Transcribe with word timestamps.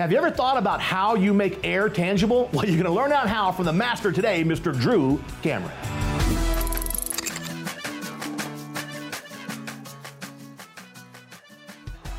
Have 0.00 0.10
you 0.10 0.16
ever 0.16 0.30
thought 0.30 0.56
about 0.56 0.80
how 0.80 1.14
you 1.14 1.34
make 1.34 1.62
air 1.62 1.90
tangible? 1.90 2.48
Well, 2.54 2.64
you're 2.64 2.82
going 2.82 2.86
to 2.86 2.90
learn 2.90 3.12
out 3.12 3.28
how 3.28 3.52
from 3.52 3.66
the 3.66 3.72
master 3.74 4.10
today, 4.10 4.42
Mr. 4.42 4.72
Drew 4.72 5.22
Cameron. 5.42 5.76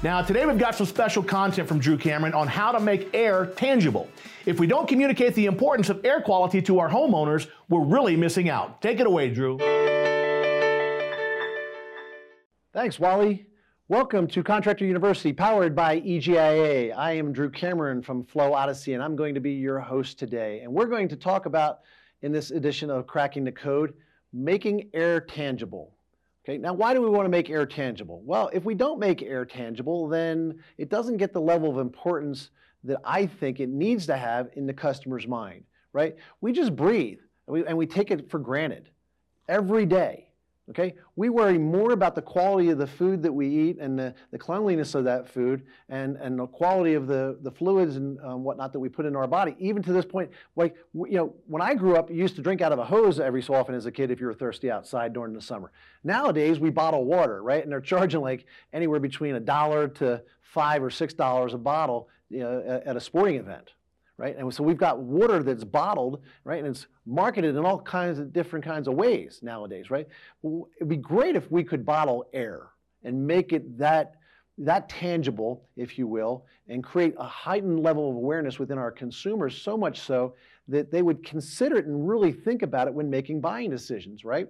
Now, 0.04 0.22
today 0.22 0.46
we've 0.46 0.60
got 0.60 0.76
some 0.76 0.86
special 0.86 1.24
content 1.24 1.68
from 1.68 1.80
Drew 1.80 1.98
Cameron 1.98 2.36
on 2.36 2.48
how 2.48 2.72
to 2.72 2.80
make 2.80 3.10
air 3.16 3.48
tangible. 3.48 4.08
If 4.46 4.60
we 4.60 4.68
don't 4.68 4.88
communicate 4.88 5.34
the 5.34 5.48
importance 5.48 5.90
of 5.90 6.06
air 6.06 6.22
quality 6.22 6.62
to 6.62 6.78
our 6.78 6.88
homeowners, 6.88 7.48
we're 7.68 7.84
really 7.84 8.16
missing 8.16 8.48
out. 8.48 8.80
Take 8.84 9.00
it 9.00 9.08
away, 9.08 9.32
Drew. 9.32 9.58
Thanks, 12.74 13.00
Wally. 13.00 13.48
Welcome 13.92 14.28
to 14.28 14.42
Contractor 14.42 14.86
University, 14.86 15.34
powered 15.34 15.76
by 15.76 16.00
EGIA. 16.00 16.96
I 16.96 17.12
am 17.12 17.34
Drew 17.34 17.50
Cameron 17.50 18.02
from 18.02 18.24
Flow 18.24 18.54
Odyssey, 18.54 18.94
and 18.94 19.04
I'm 19.04 19.18
going 19.18 19.36
to 19.36 19.42
be 19.42 19.52
your 19.52 19.82
host 19.82 20.18
today. 20.18 20.62
And 20.62 20.72
we're 20.72 20.86
going 20.86 21.10
to 21.10 21.18
talk 21.18 21.46
about, 21.46 21.82
in 22.22 22.32
this 22.32 22.52
edition 22.52 22.90
of 22.90 23.06
Cracking 23.06 23.44
the 23.44 23.52
Code, 23.52 23.94
making 24.32 24.90
air 24.94 25.20
tangible. 25.20 25.94
Okay, 26.46 26.58
now 26.58 26.72
why 26.72 26.94
do 26.94 27.02
we 27.02 27.10
want 27.10 27.26
to 27.26 27.30
make 27.30 27.50
air 27.50 27.66
tangible? 27.66 28.22
Well, 28.24 28.50
if 28.54 28.64
we 28.64 28.76
don't 28.76 28.98
make 28.98 29.22
air 29.22 29.44
tangible, 29.44 30.08
then 30.08 30.58
it 30.78 30.88
doesn't 30.88 31.18
get 31.18 31.34
the 31.34 31.42
level 31.42 31.70
of 31.70 31.78
importance 31.78 32.52
that 32.86 33.02
I 33.04 33.26
think 33.26 33.60
it 33.60 33.68
needs 33.68 34.06
to 34.06 34.16
have 34.16 34.52
in 34.54 34.66
the 34.66 34.74
customer's 34.74 35.28
mind, 35.28 35.66
right? 35.92 36.16
We 36.40 36.54
just 36.54 36.78
breathe 36.78 37.20
and 37.46 37.54
we, 37.56 37.66
and 37.66 37.78
we 37.78 37.88
take 37.88 38.10
it 38.10 38.32
for 38.32 38.40
granted 38.40 38.90
every 39.50 39.86
day. 39.86 40.30
Okay? 40.72 40.96
We 41.18 41.28
worry 41.28 41.58
more 41.58 41.92
about 41.92 42.16
the 42.16 42.22
quality 42.22 42.70
of 42.70 42.78
the 42.78 42.88
food 42.88 43.22
that 43.24 43.32
we 43.32 43.48
eat 43.48 43.78
and 43.80 44.00
the, 44.00 44.16
the 44.32 44.38
cleanliness 44.38 44.96
of 44.96 45.04
that 45.04 45.28
food 45.28 45.64
and, 45.90 46.16
and 46.16 46.40
the 46.40 46.48
quality 46.48 46.94
of 46.94 47.08
the, 47.08 47.38
the 47.42 47.52
fluids 47.52 47.98
and 47.98 48.18
um, 48.22 48.46
whatnot 48.46 48.72
that 48.72 48.80
we 48.80 48.88
put 48.88 49.06
in 49.06 49.14
our 49.14 49.28
body. 49.28 49.54
Even 49.60 49.84
to 49.84 49.92
this 49.92 50.06
point, 50.06 50.32
like, 50.56 50.76
you 50.94 51.18
know, 51.18 51.36
when 51.48 51.62
I 51.62 51.74
grew 51.74 51.98
up, 51.98 52.10
you 52.10 52.16
used 52.16 52.38
to 52.38 52.42
drink 52.42 52.62
out 52.62 52.72
of 52.72 52.80
a 52.80 52.86
hose 52.86 53.20
every 53.20 53.42
so 53.42 53.54
often 53.54 53.76
as 53.76 53.86
a 53.86 53.92
kid 53.92 54.12
if 54.12 54.22
you 54.22 54.28
were 54.28 54.34
thirsty 54.34 54.72
outside 54.72 55.12
during 55.12 55.34
the 55.34 55.42
summer. 55.42 55.74
Nowadays, 56.06 56.58
we 56.58 56.70
bottle 56.70 57.04
water, 57.04 57.44
right? 57.44 57.62
And 57.62 57.72
they're 57.72 57.82
charging 57.92 58.22
like 58.22 58.46
anywhere 58.72 59.02
between 59.02 59.36
a 59.36 59.42
dollar 59.42 59.90
to 59.90 60.24
five 60.42 60.82
or 60.82 60.90
six 60.90 61.14
dollars 61.14 61.54
a 61.54 61.58
bottle 61.58 62.08
you 62.30 62.40
know, 62.40 62.82
at 62.86 62.96
a 62.96 63.02
sporting 63.02 63.36
event 63.36 63.74
right? 64.22 64.38
And 64.38 64.54
so 64.54 64.62
we've 64.62 64.78
got 64.78 65.00
water 65.00 65.42
that's 65.42 65.64
bottled, 65.64 66.22
right? 66.44 66.60
And 66.60 66.68
it's 66.68 66.86
marketed 67.08 67.56
in 67.56 67.66
all 67.66 67.82
kinds 67.82 68.20
of 68.20 68.32
different 68.32 68.64
kinds 68.64 68.88
of 68.88 68.94
ways 68.94 69.40
nowadays, 69.42 69.90
right? 69.90 70.08
It'd 70.44 70.88
be 70.88 70.98
great 70.98 71.36
if 71.36 71.52
we 71.52 71.64
could 71.64 71.84
bottle 71.84 72.28
air 72.32 72.68
and 73.04 73.26
make 73.26 73.52
it 73.52 73.80
that 73.80 74.18
that 74.60 74.88
tangible, 74.90 75.66
if 75.76 75.98
you 75.98 76.06
will, 76.06 76.46
and 76.68 76.84
create 76.84 77.16
a 77.18 77.26
heightened 77.26 77.82
level 77.82 78.12
of 78.12 78.16
awareness 78.16 78.60
within 78.60 78.78
our 78.78 78.92
consumers, 78.92 79.60
so 79.60 79.76
much 79.76 80.02
so 80.02 80.36
that 80.68 80.92
they 80.92 81.02
would 81.02 81.26
consider 81.26 81.78
it 81.78 81.88
and 81.88 82.08
really 82.08 82.32
think 82.32 82.62
about 82.62 82.88
it 82.88 82.94
when 82.94 83.10
making 83.10 83.42
buying 83.42 83.72
decisions, 83.72 84.24
right? 84.24 84.48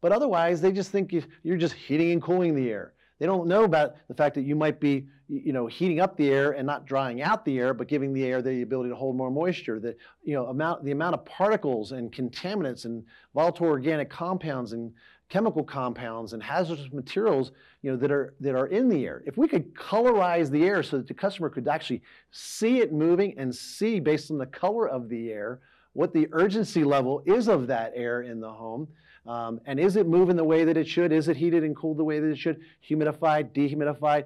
But 0.00 0.10
otherwise, 0.10 0.60
they 0.60 0.72
just 0.72 0.90
think 0.90 1.14
you're 1.44 1.56
just 1.56 1.74
heating 1.74 2.10
and 2.10 2.20
cooling 2.20 2.56
the 2.56 2.68
air. 2.68 2.94
They 3.20 3.26
don't 3.26 3.46
know 3.46 3.62
about 3.62 3.94
the 4.08 4.14
fact 4.14 4.34
that 4.34 4.42
you 4.42 4.56
might 4.56 4.80
be, 4.80 5.06
you 5.28 5.52
know, 5.52 5.66
heating 5.66 6.00
up 6.00 6.16
the 6.16 6.30
air 6.30 6.52
and 6.52 6.66
not 6.66 6.86
drying 6.86 7.22
out 7.22 7.44
the 7.44 7.58
air, 7.58 7.72
but 7.74 7.88
giving 7.88 8.12
the 8.12 8.24
air 8.24 8.42
the 8.42 8.62
ability 8.62 8.90
to 8.90 8.96
hold 8.96 9.16
more 9.16 9.30
moisture. 9.30 9.80
The, 9.80 9.96
you 10.22 10.34
know, 10.34 10.46
amount, 10.46 10.84
the 10.84 10.92
amount 10.92 11.14
of 11.14 11.24
particles 11.24 11.92
and 11.92 12.12
contaminants 12.12 12.84
and 12.84 13.04
volatile 13.34 13.66
organic 13.66 14.10
compounds 14.10 14.72
and 14.72 14.92
chemical 15.28 15.64
compounds 15.64 16.34
and 16.34 16.42
hazardous 16.42 16.92
materials, 16.92 17.52
you 17.82 17.90
know, 17.90 17.96
that 17.96 18.10
are 18.10 18.34
that 18.40 18.54
are 18.54 18.66
in 18.66 18.88
the 18.88 19.06
air. 19.06 19.22
If 19.26 19.36
we 19.38 19.48
could 19.48 19.74
colorize 19.74 20.50
the 20.50 20.64
air 20.64 20.82
so 20.82 20.98
that 20.98 21.08
the 21.08 21.14
customer 21.14 21.48
could 21.48 21.66
actually 21.68 22.02
see 22.30 22.80
it 22.80 22.92
moving 22.92 23.34
and 23.38 23.54
see 23.54 24.00
based 24.00 24.30
on 24.30 24.38
the 24.38 24.46
color 24.46 24.88
of 24.88 25.08
the 25.08 25.30
air 25.30 25.60
what 25.94 26.12
the 26.12 26.28
urgency 26.32 26.84
level 26.84 27.22
is 27.24 27.48
of 27.48 27.68
that 27.68 27.92
air 27.94 28.22
in 28.22 28.40
the 28.40 28.50
home, 28.50 28.88
um, 29.26 29.60
and 29.64 29.80
is 29.80 29.96
it 29.96 30.06
moving 30.06 30.36
the 30.36 30.44
way 30.44 30.64
that 30.64 30.76
it 30.76 30.86
should? 30.86 31.12
Is 31.12 31.28
it 31.28 31.36
heated 31.36 31.64
and 31.64 31.74
cooled 31.74 31.96
the 31.96 32.04
way 32.04 32.20
that 32.20 32.28
it 32.28 32.38
should? 32.38 32.60
Humidified, 32.88 33.52
dehumidified, 33.52 34.24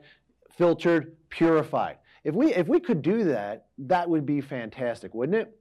filtered, 0.59 1.17
purified. 1.31 1.97
If 2.25 2.35
we, 2.35 2.53
if 2.53 2.67
we 2.67 2.81
could 2.81 3.01
do 3.01 3.25
that, 3.25 3.67
that 3.79 4.11
would 4.11 4.27
be 4.27 4.41
fantastic, 4.41 5.15
wouldn't 5.15 5.39
it? 5.39 5.57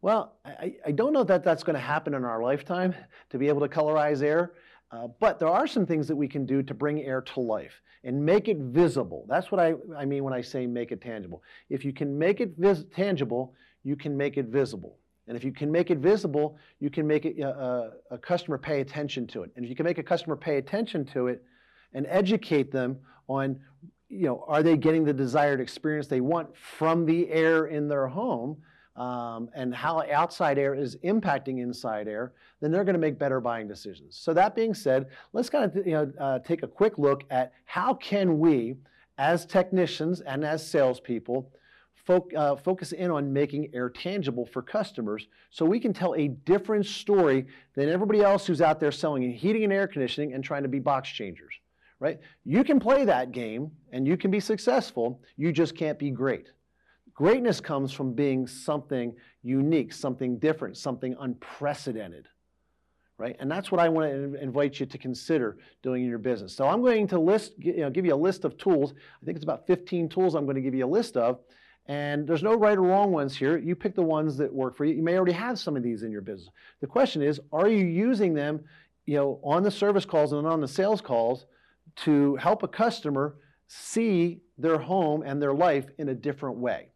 Well, 0.00 0.36
I, 0.44 0.76
I 0.86 0.92
don't 0.92 1.12
know 1.12 1.24
that 1.24 1.44
that's 1.44 1.62
going 1.62 1.74
to 1.74 1.80
happen 1.80 2.14
in 2.14 2.24
our 2.24 2.42
lifetime 2.42 2.94
to 3.28 3.36
be 3.36 3.48
able 3.48 3.60
to 3.60 3.68
colorize 3.68 4.22
air, 4.22 4.52
uh, 4.92 5.08
but 5.18 5.38
there 5.38 5.48
are 5.48 5.66
some 5.66 5.84
things 5.84 6.08
that 6.08 6.16
we 6.16 6.28
can 6.28 6.46
do 6.46 6.62
to 6.62 6.72
bring 6.72 7.02
air 7.02 7.20
to 7.20 7.40
life 7.40 7.82
and 8.04 8.24
make 8.24 8.48
it 8.48 8.56
visible. 8.56 9.26
That's 9.28 9.50
what 9.50 9.60
I, 9.60 9.74
I 9.96 10.06
mean 10.06 10.24
when 10.24 10.32
I 10.32 10.40
say 10.40 10.66
make 10.66 10.92
it 10.92 11.02
tangible. 11.02 11.42
If 11.68 11.84
you 11.84 11.92
can 11.92 12.16
make 12.16 12.40
it 12.40 12.54
vis- 12.56 12.86
tangible, 12.94 13.54
you 13.82 13.96
can 13.96 14.16
make 14.16 14.38
it 14.38 14.46
visible. 14.46 14.96
And 15.28 15.36
if 15.36 15.44
you 15.44 15.52
can 15.52 15.70
make 15.70 15.90
it 15.90 15.98
visible, 15.98 16.56
you 16.78 16.90
can 16.90 17.06
make 17.06 17.26
it, 17.26 17.40
uh, 17.40 17.90
a 18.10 18.18
customer 18.18 18.56
pay 18.56 18.80
attention 18.80 19.26
to 19.28 19.42
it. 19.42 19.50
And 19.54 19.64
if 19.64 19.68
you 19.68 19.76
can 19.76 19.84
make 19.84 19.98
a 19.98 20.02
customer 20.02 20.34
pay 20.34 20.56
attention 20.56 21.04
to 21.06 21.26
it 21.26 21.44
and 21.94 22.06
educate 22.08 22.70
them 22.70 22.98
on, 23.28 23.58
you 24.08 24.26
know, 24.26 24.44
are 24.48 24.62
they 24.62 24.76
getting 24.76 25.04
the 25.04 25.12
desired 25.12 25.60
experience 25.60 26.06
they 26.06 26.20
want 26.20 26.56
from 26.56 27.06
the 27.06 27.28
air 27.30 27.66
in 27.66 27.88
their 27.88 28.06
home 28.06 28.56
um, 28.96 29.48
and 29.54 29.74
how 29.74 30.02
outside 30.10 30.58
air 30.58 30.74
is 30.74 30.96
impacting 31.04 31.60
inside 31.60 32.08
air, 32.08 32.32
then 32.60 32.70
they're 32.70 32.84
going 32.84 32.94
to 32.94 33.00
make 33.00 33.18
better 33.18 33.40
buying 33.40 33.68
decisions. 33.68 34.16
So 34.16 34.34
that 34.34 34.54
being 34.54 34.74
said, 34.74 35.06
let's 35.32 35.48
kind 35.48 35.64
of 35.64 35.86
you 35.86 35.92
know, 35.92 36.12
uh, 36.18 36.38
take 36.40 36.62
a 36.62 36.68
quick 36.68 36.98
look 36.98 37.24
at 37.30 37.52
how 37.64 37.94
can 37.94 38.38
we, 38.38 38.76
as 39.16 39.46
technicians 39.46 40.20
and 40.20 40.44
as 40.44 40.66
salespeople, 40.66 41.50
uh, 42.08 42.56
focus 42.56 42.90
in 42.92 43.10
on 43.10 43.32
making 43.32 43.70
air 43.72 43.88
tangible 43.88 44.44
for 44.44 44.62
customers 44.62 45.28
so 45.50 45.64
we 45.64 45.78
can 45.78 45.92
tell 45.92 46.14
a 46.16 46.28
different 46.28 46.84
story 46.84 47.46
than 47.74 47.88
everybody 47.88 48.20
else 48.20 48.46
who's 48.46 48.60
out 48.60 48.80
there 48.80 48.90
selling 48.90 49.32
heating 49.32 49.62
and 49.64 49.72
air 49.72 49.86
conditioning 49.86 50.32
and 50.34 50.42
trying 50.42 50.62
to 50.62 50.68
be 50.68 50.80
box 50.80 51.08
changers, 51.08 51.59
right? 52.00 52.18
You 52.44 52.64
can 52.64 52.80
play 52.80 53.04
that 53.04 53.30
game 53.30 53.70
and 53.92 54.06
you 54.06 54.16
can 54.16 54.30
be 54.30 54.40
successful, 54.40 55.22
you 55.36 55.52
just 55.52 55.76
can't 55.76 55.98
be 55.98 56.10
great. 56.10 56.50
Greatness 57.14 57.60
comes 57.60 57.92
from 57.92 58.14
being 58.14 58.46
something 58.46 59.14
unique, 59.42 59.92
something 59.92 60.38
different, 60.38 60.76
something 60.76 61.14
unprecedented. 61.20 62.26
Right? 63.18 63.36
And 63.38 63.50
that's 63.50 63.70
what 63.70 63.82
I 63.82 63.88
want 63.90 64.10
to 64.10 64.42
invite 64.42 64.80
you 64.80 64.86
to 64.86 64.96
consider 64.96 65.58
doing 65.82 66.02
in 66.02 66.08
your 66.08 66.18
business. 66.18 66.56
So 66.56 66.66
I'm 66.66 66.80
going 66.80 67.06
to 67.08 67.20
list, 67.20 67.52
you 67.58 67.76
know, 67.76 67.90
give 67.90 68.06
you 68.06 68.14
a 68.14 68.16
list 68.16 68.46
of 68.46 68.56
tools. 68.56 68.94
I 69.22 69.26
think 69.26 69.36
it's 69.36 69.44
about 69.44 69.66
15 69.66 70.08
tools 70.08 70.34
I'm 70.34 70.46
going 70.46 70.56
to 70.56 70.62
give 70.62 70.74
you 70.74 70.86
a 70.86 70.88
list 70.88 71.18
of 71.18 71.38
and 71.86 72.24
there's 72.24 72.42
no 72.42 72.54
right 72.54 72.78
or 72.78 72.82
wrong 72.82 73.10
ones 73.10 73.36
here. 73.36 73.58
You 73.58 73.74
pick 73.74 73.96
the 73.96 74.02
ones 74.02 74.36
that 74.36 74.54
work 74.54 74.76
for 74.76 74.84
you. 74.84 74.94
You 74.94 75.02
may 75.02 75.16
already 75.16 75.32
have 75.32 75.58
some 75.58 75.76
of 75.76 75.82
these 75.82 76.04
in 76.04 76.12
your 76.12 76.20
business. 76.20 76.50
The 76.80 76.86
question 76.86 77.20
is, 77.20 77.40
are 77.52 77.68
you 77.68 77.84
using 77.84 78.32
them, 78.32 78.60
you 79.06 79.16
know, 79.16 79.40
on 79.42 79.64
the 79.64 79.72
service 79.72 80.04
calls 80.04 80.32
and 80.32 80.46
on 80.46 80.60
the 80.60 80.68
sales 80.68 81.00
calls 81.00 81.46
to 81.96 82.36
help 82.36 82.62
a 82.62 82.68
customer 82.68 83.36
see 83.68 84.40
their 84.58 84.78
home 84.78 85.22
and 85.22 85.40
their 85.40 85.54
life 85.54 85.86
in 85.98 86.08
a 86.08 86.14
different 86.14 86.56
way? 86.56 86.88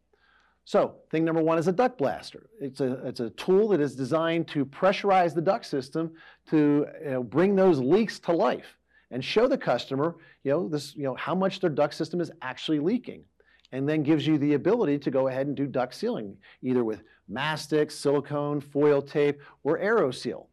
So, 0.66 0.96
thing 1.10 1.24
number 1.24 1.42
one 1.42 1.58
is 1.58 1.68
a 1.68 1.72
duct 1.72 1.98
blaster. 1.98 2.48
It's 2.58 2.80
a, 2.80 3.06
it's 3.06 3.20
a 3.20 3.30
tool 3.30 3.68
that 3.68 3.80
is 3.80 3.94
designed 3.94 4.48
to 4.48 4.64
pressurize 4.64 5.34
the 5.34 5.42
duct 5.42 5.66
system 5.66 6.12
to 6.48 6.86
you 7.04 7.10
know, 7.10 7.22
bring 7.22 7.54
those 7.54 7.78
leaks 7.78 8.18
to 8.20 8.32
life 8.32 8.78
and 9.10 9.22
show 9.22 9.46
the 9.46 9.58
customer, 9.58 10.16
you 10.42 10.50
know, 10.50 10.68
this, 10.68 10.96
you 10.96 11.04
know, 11.04 11.14
how 11.16 11.34
much 11.34 11.60
their 11.60 11.70
duct 11.70 11.94
system 11.94 12.20
is 12.20 12.30
actually 12.40 12.78
leaking 12.78 13.24
and 13.72 13.88
then 13.88 14.02
gives 14.02 14.26
you 14.26 14.38
the 14.38 14.54
ability 14.54 14.98
to 14.98 15.10
go 15.10 15.28
ahead 15.28 15.46
and 15.46 15.56
do 15.56 15.66
duct 15.66 15.94
sealing, 15.94 16.36
either 16.62 16.82
with 16.82 17.02
mastic, 17.28 17.90
silicone, 17.90 18.60
foil 18.60 19.02
tape, 19.02 19.40
or 19.64 19.78
AeroSeal, 19.78 20.46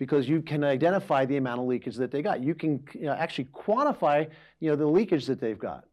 because 0.00 0.26
you 0.26 0.40
can 0.40 0.64
identify 0.64 1.26
the 1.26 1.36
amount 1.36 1.60
of 1.60 1.66
leakage 1.66 1.94
that 1.96 2.10
they 2.10 2.22
got. 2.22 2.42
You 2.42 2.54
can 2.54 2.82
you 2.94 3.02
know, 3.02 3.12
actually 3.12 3.48
quantify 3.52 4.26
you 4.58 4.70
know, 4.70 4.74
the 4.74 4.86
leakage 4.86 5.26
that 5.26 5.42
they've 5.42 5.58
got. 5.58 5.84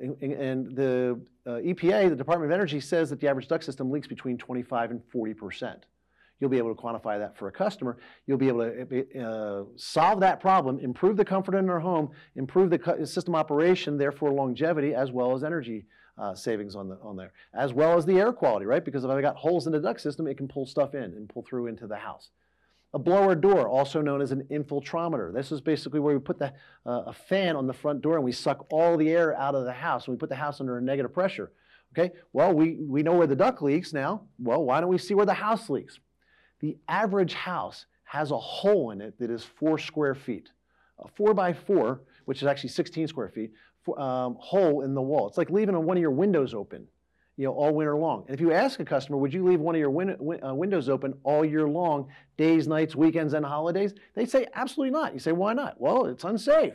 And 0.00 0.76
the 0.76 1.20
uh, 1.44 1.50
EPA, 1.54 2.08
the 2.08 2.14
Department 2.14 2.52
of 2.52 2.54
Energy, 2.54 2.78
says 2.78 3.10
that 3.10 3.18
the 3.18 3.26
average 3.26 3.48
duct 3.48 3.64
system 3.64 3.90
leaks 3.90 4.06
between 4.06 4.38
25 4.38 4.92
and 4.92 5.02
40 5.10 5.34
percent. 5.34 5.86
You'll 6.38 6.50
be 6.50 6.58
able 6.58 6.72
to 6.72 6.80
quantify 6.80 7.18
that 7.18 7.36
for 7.36 7.48
a 7.48 7.52
customer. 7.52 7.98
You'll 8.28 8.38
be 8.38 8.46
able 8.46 8.60
to 8.60 9.20
uh, 9.20 9.64
solve 9.74 10.20
that 10.20 10.38
problem, 10.38 10.78
improve 10.78 11.16
the 11.16 11.24
comfort 11.24 11.56
in 11.56 11.66
their 11.66 11.80
home, 11.80 12.10
improve 12.36 12.70
the 12.70 13.04
system 13.04 13.34
operation, 13.34 13.98
therefore 13.98 14.30
longevity, 14.30 14.94
as 14.94 15.10
well 15.10 15.34
as 15.34 15.42
energy 15.42 15.86
uh, 16.16 16.32
savings 16.32 16.76
on, 16.76 16.90
the, 16.90 16.98
on 17.02 17.16
there, 17.16 17.32
as 17.54 17.72
well 17.72 17.98
as 17.98 18.06
the 18.06 18.20
air 18.20 18.32
quality, 18.32 18.66
right? 18.66 18.84
Because 18.84 19.02
if 19.02 19.10
I've 19.10 19.20
got 19.20 19.34
holes 19.34 19.66
in 19.66 19.72
the 19.72 19.80
duct 19.80 20.00
system, 20.00 20.28
it 20.28 20.36
can 20.36 20.46
pull 20.46 20.64
stuff 20.64 20.94
in 20.94 21.02
and 21.02 21.28
pull 21.28 21.42
through 21.42 21.66
into 21.66 21.88
the 21.88 21.96
house. 21.96 22.30
A 22.94 22.98
blower 22.98 23.34
door, 23.34 23.68
also 23.68 24.00
known 24.00 24.22
as 24.22 24.32
an 24.32 24.44
infiltrometer. 24.50 25.32
This 25.32 25.52
is 25.52 25.60
basically 25.60 26.00
where 26.00 26.14
we 26.14 26.20
put 26.20 26.38
the, 26.38 26.52
uh, 26.86 27.02
a 27.06 27.12
fan 27.12 27.54
on 27.54 27.66
the 27.66 27.74
front 27.74 28.00
door 28.00 28.16
and 28.16 28.24
we 28.24 28.32
suck 28.32 28.66
all 28.72 28.96
the 28.96 29.10
air 29.10 29.36
out 29.36 29.54
of 29.54 29.64
the 29.64 29.72
house 29.72 30.06
and 30.06 30.14
we 30.14 30.18
put 30.18 30.30
the 30.30 30.36
house 30.36 30.60
under 30.60 30.78
a 30.78 30.82
negative 30.82 31.12
pressure. 31.12 31.52
Okay, 31.92 32.14
well, 32.32 32.52
we, 32.52 32.78
we 32.86 33.02
know 33.02 33.14
where 33.14 33.26
the 33.26 33.36
duct 33.36 33.62
leaks 33.62 33.92
now. 33.92 34.22
Well, 34.38 34.64
why 34.64 34.80
don't 34.80 34.90
we 34.90 34.98
see 34.98 35.14
where 35.14 35.26
the 35.26 35.34
house 35.34 35.68
leaks? 35.70 36.00
The 36.60 36.76
average 36.88 37.34
house 37.34 37.86
has 38.04 38.30
a 38.30 38.38
hole 38.38 38.90
in 38.90 39.00
it 39.00 39.18
that 39.18 39.30
is 39.30 39.44
four 39.44 39.78
square 39.78 40.14
feet. 40.14 40.50
A 40.98 41.08
four 41.08 41.34
by 41.34 41.52
four, 41.52 42.02
which 42.24 42.42
is 42.42 42.48
actually 42.48 42.70
16 42.70 43.08
square 43.08 43.28
feet, 43.28 43.52
um, 43.96 44.36
hole 44.40 44.82
in 44.82 44.94
the 44.94 45.02
wall. 45.02 45.28
It's 45.28 45.38
like 45.38 45.50
leaving 45.50 45.76
one 45.84 45.96
of 45.96 46.00
your 46.00 46.10
windows 46.10 46.54
open, 46.54 46.86
you 47.38 47.44
know, 47.44 47.52
all 47.52 47.72
winter 47.72 47.96
long. 47.96 48.24
And 48.26 48.34
if 48.34 48.40
you 48.40 48.52
ask 48.52 48.80
a 48.80 48.84
customer, 48.84 49.16
would 49.16 49.32
you 49.32 49.44
leave 49.44 49.60
one 49.60 49.76
of 49.76 49.78
your 49.78 49.90
win- 49.90 50.16
win- 50.18 50.44
uh, 50.44 50.52
windows 50.52 50.88
open 50.88 51.14
all 51.22 51.44
year 51.44 51.68
long, 51.68 52.08
days, 52.36 52.66
nights, 52.66 52.96
weekends, 52.96 53.32
and 53.32 53.46
holidays? 53.46 53.94
They 54.14 54.26
say 54.26 54.48
absolutely 54.54 54.90
not. 54.90 55.14
You 55.14 55.20
say 55.20 55.30
why 55.30 55.52
not? 55.54 55.80
Well, 55.80 56.06
it's 56.06 56.24
unsafe, 56.24 56.74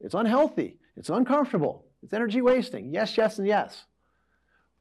it's 0.00 0.14
unhealthy, 0.14 0.76
it's 0.98 1.08
uncomfortable, 1.08 1.86
it's 2.02 2.12
energy 2.12 2.42
wasting. 2.42 2.92
Yes, 2.92 3.16
yes, 3.16 3.38
and 3.38 3.48
yes. 3.48 3.86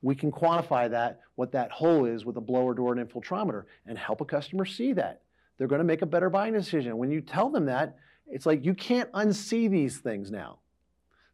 We 0.01 0.15
can 0.15 0.33
quantify 0.33 0.89
that, 0.89 1.21
what 1.35 1.53
that 1.53 1.71
hole 1.71 2.05
is 2.05 2.25
with 2.25 2.35
a 2.35 2.41
blower 2.41 2.73
door 2.73 2.93
and 2.93 3.09
infiltrometer, 3.09 3.63
and 3.85 3.97
help 3.97 4.19
a 4.19 4.25
customer 4.25 4.65
see 4.65 4.91
that. 4.93 5.21
They're 5.57 5.67
going 5.67 5.79
to 5.79 5.85
make 5.85 6.01
a 6.01 6.07
better 6.07 6.29
buying 6.29 6.53
decision. 6.53 6.97
When 6.97 7.11
you 7.11 7.21
tell 7.21 7.49
them 7.49 7.67
that, 7.67 7.95
it's 8.27 8.45
like 8.45 8.65
you 8.65 8.73
can't 8.73 9.11
unsee 9.13 9.69
these 9.69 9.99
things 9.99 10.29
now. 10.29 10.59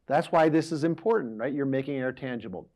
That's 0.05 0.31
why 0.31 0.49
this 0.49 0.71
is 0.71 0.83
important, 0.83 1.39
right? 1.39 1.53
You're 1.53 1.65
making 1.65 1.95
air 1.95 2.11
tangible. 2.11 2.69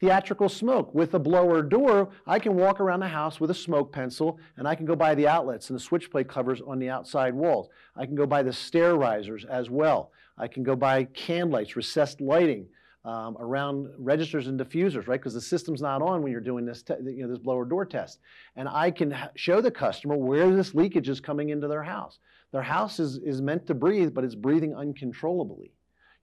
Theatrical 0.00 0.48
smoke. 0.48 0.94
With 0.94 1.12
a 1.12 1.18
blower 1.18 1.62
door, 1.62 2.08
I 2.26 2.38
can 2.38 2.54
walk 2.54 2.80
around 2.80 3.00
the 3.00 3.08
house 3.08 3.38
with 3.38 3.50
a 3.50 3.54
smoke 3.54 3.92
pencil 3.92 4.38
and 4.56 4.66
I 4.66 4.74
can 4.74 4.86
go 4.86 4.96
by 4.96 5.14
the 5.14 5.28
outlets 5.28 5.68
and 5.68 5.78
the 5.78 5.82
switch 5.82 6.10
plate 6.10 6.26
covers 6.26 6.62
on 6.62 6.78
the 6.78 6.88
outside 6.88 7.34
walls. 7.34 7.68
I 7.94 8.06
can 8.06 8.14
go 8.14 8.24
by 8.24 8.42
the 8.42 8.52
stair 8.52 8.96
risers 8.96 9.44
as 9.44 9.68
well. 9.68 10.10
I 10.38 10.48
can 10.48 10.62
go 10.62 10.74
by 10.74 11.04
can 11.04 11.50
lights, 11.50 11.76
recessed 11.76 12.22
lighting 12.22 12.66
um, 13.04 13.36
around 13.38 13.88
registers 13.98 14.46
and 14.46 14.58
diffusers, 14.58 15.06
right? 15.06 15.20
Because 15.20 15.34
the 15.34 15.40
system's 15.40 15.82
not 15.82 16.00
on 16.00 16.22
when 16.22 16.32
you're 16.32 16.40
doing 16.40 16.64
this, 16.64 16.82
you 17.04 17.22
know, 17.22 17.28
this 17.28 17.38
blower 17.38 17.66
door 17.66 17.84
test. 17.84 18.20
And 18.56 18.70
I 18.70 18.90
can 18.90 19.14
show 19.36 19.60
the 19.60 19.70
customer 19.70 20.16
where 20.16 20.54
this 20.54 20.74
leakage 20.74 21.10
is 21.10 21.20
coming 21.20 21.50
into 21.50 21.68
their 21.68 21.82
house. 21.82 22.18
Their 22.52 22.62
house 22.62 23.00
is, 23.00 23.18
is 23.18 23.42
meant 23.42 23.66
to 23.66 23.74
breathe, 23.74 24.14
but 24.14 24.24
it's 24.24 24.34
breathing 24.34 24.74
uncontrollably. 24.74 25.72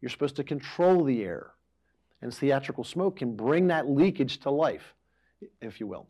You're 0.01 0.09
supposed 0.09 0.35
to 0.37 0.43
control 0.43 1.03
the 1.03 1.23
air. 1.23 1.51
And 2.21 2.33
theatrical 2.33 2.83
smoke 2.83 3.17
can 3.17 3.35
bring 3.35 3.67
that 3.67 3.89
leakage 3.89 4.39
to 4.39 4.49
life, 4.49 4.93
if 5.61 5.79
you 5.79 5.87
will. 5.87 6.07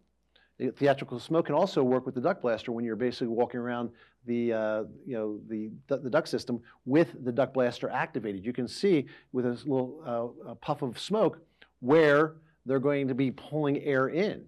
The 0.57 0.71
theatrical 0.71 1.19
smoke 1.19 1.47
can 1.47 1.55
also 1.55 1.83
work 1.83 2.05
with 2.05 2.15
the 2.15 2.21
duct 2.21 2.41
blaster 2.41 2.71
when 2.71 2.83
you're 2.83 2.95
basically 2.95 3.27
walking 3.27 3.59
around 3.59 3.91
the, 4.25 4.53
uh, 4.53 4.83
you 5.05 5.15
know, 5.15 5.39
the, 5.47 5.69
the 5.87 6.09
duct 6.09 6.27
system 6.27 6.61
with 6.85 7.23
the 7.23 7.31
duct 7.31 7.53
blaster 7.53 7.89
activated. 7.89 8.45
You 8.45 8.53
can 8.53 8.67
see 8.67 9.05
with 9.31 9.45
a 9.45 9.49
little 9.49 10.01
uh, 10.45 10.51
a 10.51 10.55
puff 10.55 10.81
of 10.81 10.97
smoke 10.97 11.39
where 11.79 12.35
they're 12.65 12.79
going 12.79 13.07
to 13.07 13.13
be 13.13 13.31
pulling 13.31 13.81
air 13.83 14.09
in. 14.09 14.45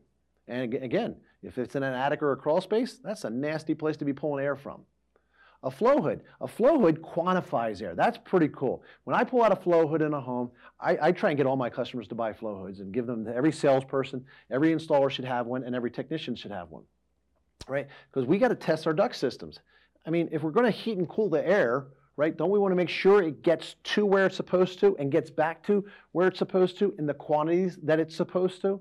And 0.47 0.73
again, 0.73 1.15
if 1.43 1.57
it's 1.57 1.75
in 1.75 1.83
an 1.83 1.93
attic 1.93 2.21
or 2.21 2.31
a 2.31 2.35
crawl 2.35 2.59
space, 2.59 2.99
that's 3.03 3.23
a 3.23 3.29
nasty 3.29 3.75
place 3.75 3.95
to 3.97 4.05
be 4.05 4.13
pulling 4.13 4.43
air 4.43 4.55
from. 4.55 4.81
A 5.63 5.71
flow 5.71 6.01
hood. 6.01 6.21
A 6.39 6.47
flow 6.47 6.79
hood 6.79 7.01
quantifies 7.01 7.81
air. 7.81 7.93
That's 7.93 8.17
pretty 8.17 8.47
cool. 8.49 8.81
When 9.03 9.15
I 9.15 9.25
pull 9.25 9.43
out 9.43 9.51
a 9.51 9.57
flow 9.57 9.87
hood 9.87 10.01
in 10.01 10.13
a 10.13 10.21
home, 10.21 10.51
I, 10.79 10.97
I, 11.01 11.11
try 11.11 11.31
and 11.31 11.37
get 11.37 11.45
all 11.45 11.57
my 11.57 11.69
customers 11.69 12.07
to 12.09 12.15
buy 12.15 12.31
flow 12.31 12.63
hoods 12.63 12.79
and 12.79 12.93
give 12.93 13.05
them 13.05 13.25
to 13.25 13.35
every 13.35 13.51
salesperson, 13.51 14.23
every 14.49 14.73
installer 14.73 15.09
should 15.09 15.25
have 15.25 15.47
one, 15.47 15.63
and 15.65 15.75
every 15.75 15.91
technician 15.91 16.35
should 16.35 16.51
have 16.51 16.69
one, 16.69 16.83
right? 17.67 17.87
Because 18.09 18.25
we 18.25 18.37
got 18.37 18.47
to 18.49 18.55
test 18.55 18.87
our 18.87 18.93
duct 18.93 19.17
systems. 19.17 19.59
I 20.05 20.11
mean, 20.11 20.29
if 20.31 20.43
we're 20.43 20.51
going 20.51 20.65
to 20.65 20.71
heat 20.71 20.97
and 20.97 21.09
cool 21.09 21.29
the 21.29 21.45
air, 21.45 21.87
right, 22.15 22.35
don't 22.35 22.51
we 22.51 22.59
want 22.59 22.71
to 22.71 22.77
make 22.77 22.89
sure 22.89 23.21
it 23.21 23.43
gets 23.43 23.75
to 23.83 24.05
where 24.05 24.27
it's 24.27 24.37
supposed 24.37 24.79
to 24.79 24.95
and 24.97 25.11
gets 25.11 25.29
back 25.29 25.61
to 25.63 25.85
where 26.13 26.29
it's 26.29 26.39
supposed 26.39 26.77
to 26.79 26.95
in 26.97 27.05
the 27.05 27.13
quantities 27.13 27.77
that 27.83 27.99
it's 27.99 28.15
supposed 28.15 28.61
to? 28.61 28.79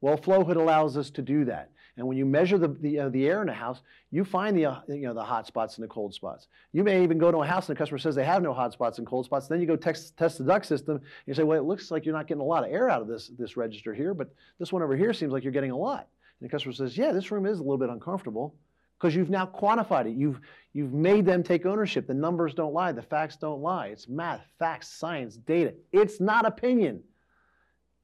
Well, 0.00 0.16
flow 0.16 0.42
hood 0.42 0.56
allows 0.56 0.96
us 0.96 1.10
to 1.10 1.22
do 1.22 1.44
that. 1.44 1.70
And 1.96 2.06
when 2.08 2.16
you 2.16 2.26
measure 2.26 2.58
the, 2.58 2.68
the, 2.68 2.98
uh, 2.98 3.08
the 3.10 3.28
air 3.28 3.40
in 3.42 3.48
a 3.48 3.54
house, 3.54 3.82
you 4.10 4.24
find 4.24 4.56
the, 4.56 4.66
uh, 4.66 4.80
you 4.88 5.02
know, 5.02 5.14
the 5.14 5.22
hot 5.22 5.46
spots 5.46 5.76
and 5.76 5.84
the 5.84 5.88
cold 5.88 6.12
spots. 6.12 6.48
You 6.72 6.82
may 6.82 7.04
even 7.04 7.18
go 7.18 7.30
to 7.30 7.38
a 7.38 7.46
house 7.46 7.68
and 7.68 7.76
the 7.76 7.78
customer 7.78 7.98
says 7.98 8.16
they 8.16 8.24
have 8.24 8.42
no 8.42 8.52
hot 8.52 8.72
spots 8.72 8.98
and 8.98 9.06
cold 9.06 9.26
spots. 9.26 9.46
Then 9.46 9.60
you 9.60 9.66
go 9.66 9.76
text, 9.76 10.16
test 10.16 10.38
the 10.38 10.44
duct 10.44 10.66
system. 10.66 10.96
And 10.96 11.04
you 11.26 11.34
say, 11.34 11.44
well, 11.44 11.58
it 11.58 11.64
looks 11.64 11.92
like 11.92 12.04
you're 12.04 12.14
not 12.14 12.26
getting 12.26 12.40
a 12.40 12.44
lot 12.44 12.64
of 12.64 12.72
air 12.72 12.90
out 12.90 13.00
of 13.00 13.06
this, 13.06 13.30
this 13.38 13.56
register 13.56 13.94
here, 13.94 14.12
but 14.12 14.34
this 14.58 14.72
one 14.72 14.82
over 14.82 14.96
here 14.96 15.12
seems 15.12 15.32
like 15.32 15.44
you're 15.44 15.52
getting 15.52 15.70
a 15.70 15.76
lot. 15.76 16.08
And 16.40 16.48
the 16.48 16.50
customer 16.50 16.72
says, 16.72 16.98
yeah, 16.98 17.12
this 17.12 17.30
room 17.30 17.46
is 17.46 17.60
a 17.60 17.62
little 17.62 17.78
bit 17.78 17.90
uncomfortable 17.90 18.56
because 18.98 19.14
you've 19.14 19.30
now 19.30 19.46
quantified 19.46 20.06
it. 20.06 20.16
You've, 20.16 20.40
you've 20.72 20.92
made 20.92 21.24
them 21.24 21.44
take 21.44 21.64
ownership. 21.64 22.08
The 22.08 22.14
numbers 22.14 22.54
don't 22.54 22.74
lie. 22.74 22.90
The 22.90 23.02
facts 23.02 23.36
don't 23.36 23.60
lie. 23.60 23.88
It's 23.88 24.08
math, 24.08 24.40
facts, 24.58 24.88
science, 24.88 25.36
data. 25.36 25.74
It's 25.92 26.20
not 26.20 26.44
opinion. 26.44 27.04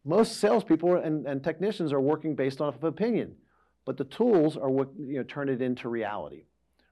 Most 0.04 0.36
salespeople 0.36 0.94
and, 0.94 1.26
and 1.26 1.43
technicians 1.43 1.93
are 1.93 2.00
working 2.00 2.36
based 2.36 2.60
off 2.60 2.76
of 2.76 2.84
opinion 2.84 3.34
but 3.85 3.97
the 3.97 4.05
tools 4.05 4.56
are 4.56 4.71
what 4.71 4.88
you 4.99 5.19
know 5.19 5.23
turn 5.23 5.49
it 5.49 5.62
into 5.62 5.88
reality. 5.88 6.44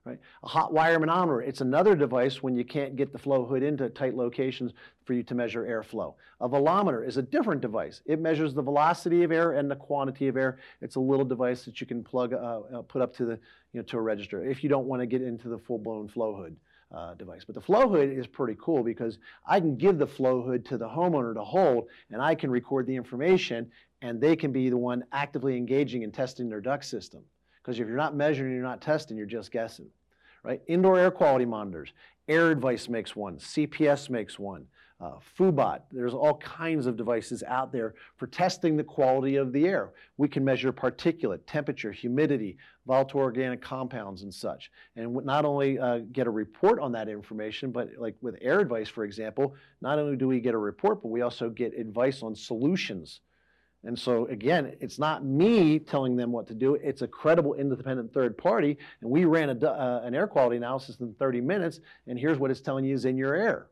Right? 0.05 0.19
A 0.43 0.49
hot 0.49 0.73
wire 0.73 0.95
anemometer, 0.95 1.43
it's 1.43 1.61
another 1.61 1.95
device 1.95 2.43
when 2.43 2.57
you 2.57 2.65
can't 2.65 2.97
get 2.97 3.13
the 3.13 3.19
flow 3.19 3.45
hood 3.45 3.63
into 3.63 3.91
tight 3.91 4.15
locations 4.15 4.73
for 5.05 5.13
you 5.13 5.23
to 5.25 5.35
measure 5.35 5.65
airflow. 5.65 6.15
A 6.41 6.49
velometer 6.49 7.07
is 7.07 7.19
a 7.19 7.23
different 7.23 7.61
device. 7.61 8.01
It 8.07 8.19
measures 8.19 8.55
the 8.55 8.63
velocity 8.63 9.23
of 9.23 9.33
air 9.33 9.53
and 9.53 9.71
the 9.71 9.77
quantity 9.77 10.29
of 10.29 10.39
air. 10.39 10.61
It's 10.81 10.97
a 10.97 11.01
little 11.01 11.27
device 11.27 11.67
that 11.67 11.83
you 11.83 11.87
can 11.87 12.03
plug, 12.03 12.33
uh, 12.33 12.37
uh, 12.37 12.83
put 12.83 13.03
up 13.03 13.15
to 13.17 13.27
the, 13.27 13.33
you 13.73 13.81
know, 13.81 13.83
to 13.83 13.99
a 13.99 14.01
register 14.01 14.43
if 14.43 14.63
you 14.63 14.71
don't 14.71 14.87
want 14.87 15.03
to 15.03 15.07
get 15.07 15.21
into 15.21 15.51
the 15.51 15.59
full-blown 15.59 16.09
flow 16.09 16.35
hood. 16.35 16.57
Uh, 16.91 17.13
device. 17.13 17.45
But 17.45 17.55
the 17.55 17.61
flow 17.61 17.87
hood 17.87 18.11
is 18.11 18.27
pretty 18.27 18.57
cool 18.59 18.83
because 18.83 19.19
I 19.47 19.61
can 19.61 19.77
give 19.77 19.99
the 19.99 20.07
flow 20.07 20.41
hood 20.41 20.65
to 20.67 20.79
the 20.79 20.89
homeowner 20.89 21.35
to 21.35 21.45
hold 21.45 21.89
and 22.11 22.23
I 22.23 22.35
can 22.35 22.51
record 22.51 22.87
the 22.87 22.97
information 22.97 23.71
and 24.01 24.19
they 24.19 24.35
can 24.37 24.53
be 24.53 24.71
the 24.71 24.79
one 24.79 25.05
actively 25.13 25.55
engaging 25.59 26.03
and 26.03 26.15
testing 26.15 26.49
their 26.49 26.63
duct 26.63 26.87
system. 26.87 27.23
Because 27.61 27.79
if 27.79 27.87
you're 27.87 27.99
not 27.99 28.17
measuring, 28.17 28.55
you're 28.55 28.63
not 28.63 28.81
testing, 28.81 29.19
you're 29.19 29.27
just 29.27 29.51
guessing. 29.51 29.91
Right? 30.43 30.63
Indoor 30.67 30.99
air 30.99 31.11
quality 31.11 31.45
monitors. 31.45 31.93
Air 32.27 32.51
Advice 32.51 32.89
makes 32.89 33.15
one. 33.15 33.37
CPS 33.37 34.09
makes 34.09 34.39
one. 34.39 34.67
Uh, 35.01 35.19
Foobot. 35.39 35.83
There's 35.93 36.13
all 36.13 36.39
kinds 36.39 36.87
of 36.87 36.97
devices 36.97 37.45
out 37.45 37.71
there 37.71 37.95
for 38.17 38.27
testing 38.27 38.77
the 38.77 38.83
quality 38.83 39.37
of 39.37 39.53
the 39.53 39.67
air. 39.67 39.93
We 40.17 40.27
can 40.29 40.45
measure 40.45 40.73
particulate, 40.73 41.41
temperature, 41.47 41.93
humidity, 41.93 42.57
volatile 42.85 43.21
organic 43.21 43.63
compounds, 43.63 44.23
and 44.23 44.35
such. 44.35 44.73
And 44.97 45.15
not 45.25 45.45
only 45.45 45.79
uh, 45.79 46.01
get 46.11 46.27
a 46.27 46.31
report 46.31 46.81
on 46.81 46.91
that 46.93 47.09
information, 47.09 47.71
but 47.71 47.91
like 47.97 48.17
with 48.21 48.37
Air 48.41 48.59
Advice, 48.59 48.89
for 48.89 49.05
example, 49.05 49.55
not 49.81 50.01
only 50.01 50.17
do 50.17 50.27
we 50.27 50.41
get 50.41 50.55
a 50.55 50.59
report, 50.59 51.01
but 51.03 51.09
we 51.09 51.21
also 51.21 51.49
get 51.49 51.79
advice 51.79 52.23
on 52.25 52.35
solutions 52.35 53.21
and 53.85 53.99
so 53.99 54.27
again, 54.27 54.75
it's 54.81 54.99
not 54.99 55.25
me 55.25 55.79
telling 55.79 56.17
them 56.17 56.33
what 56.33 56.47
to 56.49 56.55
do. 56.55 56.75
It's 56.75 57.03
a 57.03 57.09
credible 57.09 57.55
independent 57.55 58.13
third 58.13 58.37
party. 58.37 58.77
And 59.01 59.11
we 59.11 59.25
ran 59.25 59.51
a, 59.51 59.67
uh, 59.67 60.03
an 60.05 60.15
air 60.15 60.27
quality 60.27 60.57
analysis 60.57 60.97
in 61.01 61.15
30 61.15 61.41
minutes. 61.41 61.81
And 62.07 62.19
here's 62.19 62.39
what 62.39 62.51
it's 62.51 62.61
telling 62.61 62.85
you 62.85 62.95
is 62.95 63.05
in 63.05 63.17
your 63.17 63.35
air. 63.35 63.69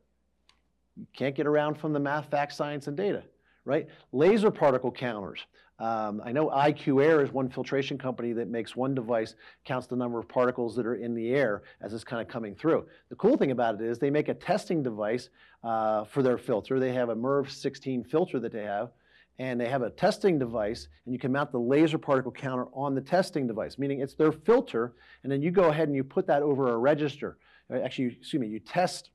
You 0.96 1.06
can't 1.12 1.34
get 1.34 1.46
around 1.46 1.78
from 1.78 1.92
the 1.92 2.00
math, 2.00 2.30
facts, 2.30 2.56
science, 2.56 2.86
and 2.86 2.96
data, 2.96 3.22
right? 3.64 3.86
Laser 4.12 4.50
particle 4.50 4.90
counters. 4.90 5.44
Um, 5.78 6.22
I 6.24 6.32
know 6.32 6.48
IQ 6.48 7.04
Air 7.04 7.22
is 7.22 7.30
one 7.30 7.50
filtration 7.50 7.98
company 7.98 8.32
that 8.32 8.48
makes 8.48 8.74
one 8.74 8.94
device, 8.94 9.34
counts 9.66 9.86
the 9.86 9.96
number 9.96 10.18
of 10.18 10.26
particles 10.26 10.74
that 10.76 10.86
are 10.86 10.94
in 10.94 11.14
the 11.14 11.34
air 11.34 11.64
as 11.82 11.92
it's 11.92 12.04
kind 12.04 12.22
of 12.22 12.28
coming 12.28 12.54
through. 12.54 12.86
The 13.10 13.16
cool 13.16 13.36
thing 13.36 13.50
about 13.50 13.74
it 13.74 13.82
is 13.82 13.98
they 13.98 14.10
make 14.10 14.28
a 14.28 14.34
testing 14.34 14.82
device 14.82 15.28
uh, 15.62 16.04
for 16.04 16.22
their 16.22 16.38
filter. 16.38 16.80
They 16.80 16.94
have 16.94 17.10
a 17.10 17.14
MERV 17.14 17.50
16 17.50 18.04
filter 18.04 18.40
that 18.40 18.52
they 18.52 18.62
have 18.62 18.90
and 19.38 19.60
they 19.60 19.68
have 19.68 19.82
a 19.82 19.90
testing 19.90 20.38
device, 20.38 20.88
and 21.04 21.12
you 21.12 21.18
can 21.18 21.30
mount 21.30 21.52
the 21.52 21.60
laser 21.60 21.98
particle 21.98 22.32
counter 22.32 22.66
on 22.72 22.94
the 22.94 23.00
testing 23.00 23.46
device, 23.46 23.78
meaning 23.78 24.00
it's 24.00 24.14
their 24.14 24.32
filter, 24.32 24.94
and 25.22 25.30
then 25.30 25.42
you 25.42 25.50
go 25.50 25.64
ahead 25.64 25.88
and 25.88 25.96
you 25.96 26.02
put 26.02 26.26
that 26.26 26.42
over 26.42 26.72
a 26.72 26.78
register. 26.78 27.36
Actually, 27.70 28.16
excuse 28.18 28.40
me, 28.40 28.46
you 28.46 28.60
test 28.60 29.10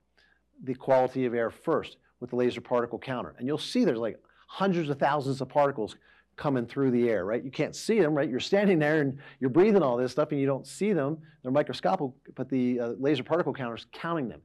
the 0.63 0.74
quality 0.74 1.25
of 1.25 1.34
air 1.34 1.50
first 1.50 1.98
with 2.20 2.30
the 2.32 2.36
laser 2.36 2.62
particle 2.62 3.00
counter, 3.00 3.36
and 3.38 3.48
you'll 3.48 3.58
see 3.58 3.84
there's 3.84 3.98
like 3.98 4.18
hundreds 4.48 4.89
of 4.89 5.00
thousands 5.00 5.41
of 5.41 5.50
particles 5.50 5.96
coming 6.36 6.65
through 6.65 6.91
the 6.91 7.10
air, 7.10 7.25
right? 7.25 7.44
You 7.44 7.51
can't 7.51 7.75
see 7.75 8.00
them, 8.00 8.13
right? 8.13 8.30
You're 8.30 8.39
standing 8.39 8.80
there 8.80 9.01
and 9.01 9.18
you're 9.39 9.50
breathing 9.50 9.84
all 9.84 9.98
this 9.98 10.12
stuff 10.12 10.32
and 10.32 10.39
you 10.39 10.48
don't 10.48 10.65
see 10.65 10.94
them. 10.94 11.18
They're 11.44 11.51
microscopic, 11.51 12.12
but 12.36 12.50
the 12.50 12.80
uh, 12.80 12.88
laser 13.00 13.24
particle 13.24 13.53
counter 13.53 13.75
is 13.75 13.86
counting 13.91 14.27
them, 14.27 14.41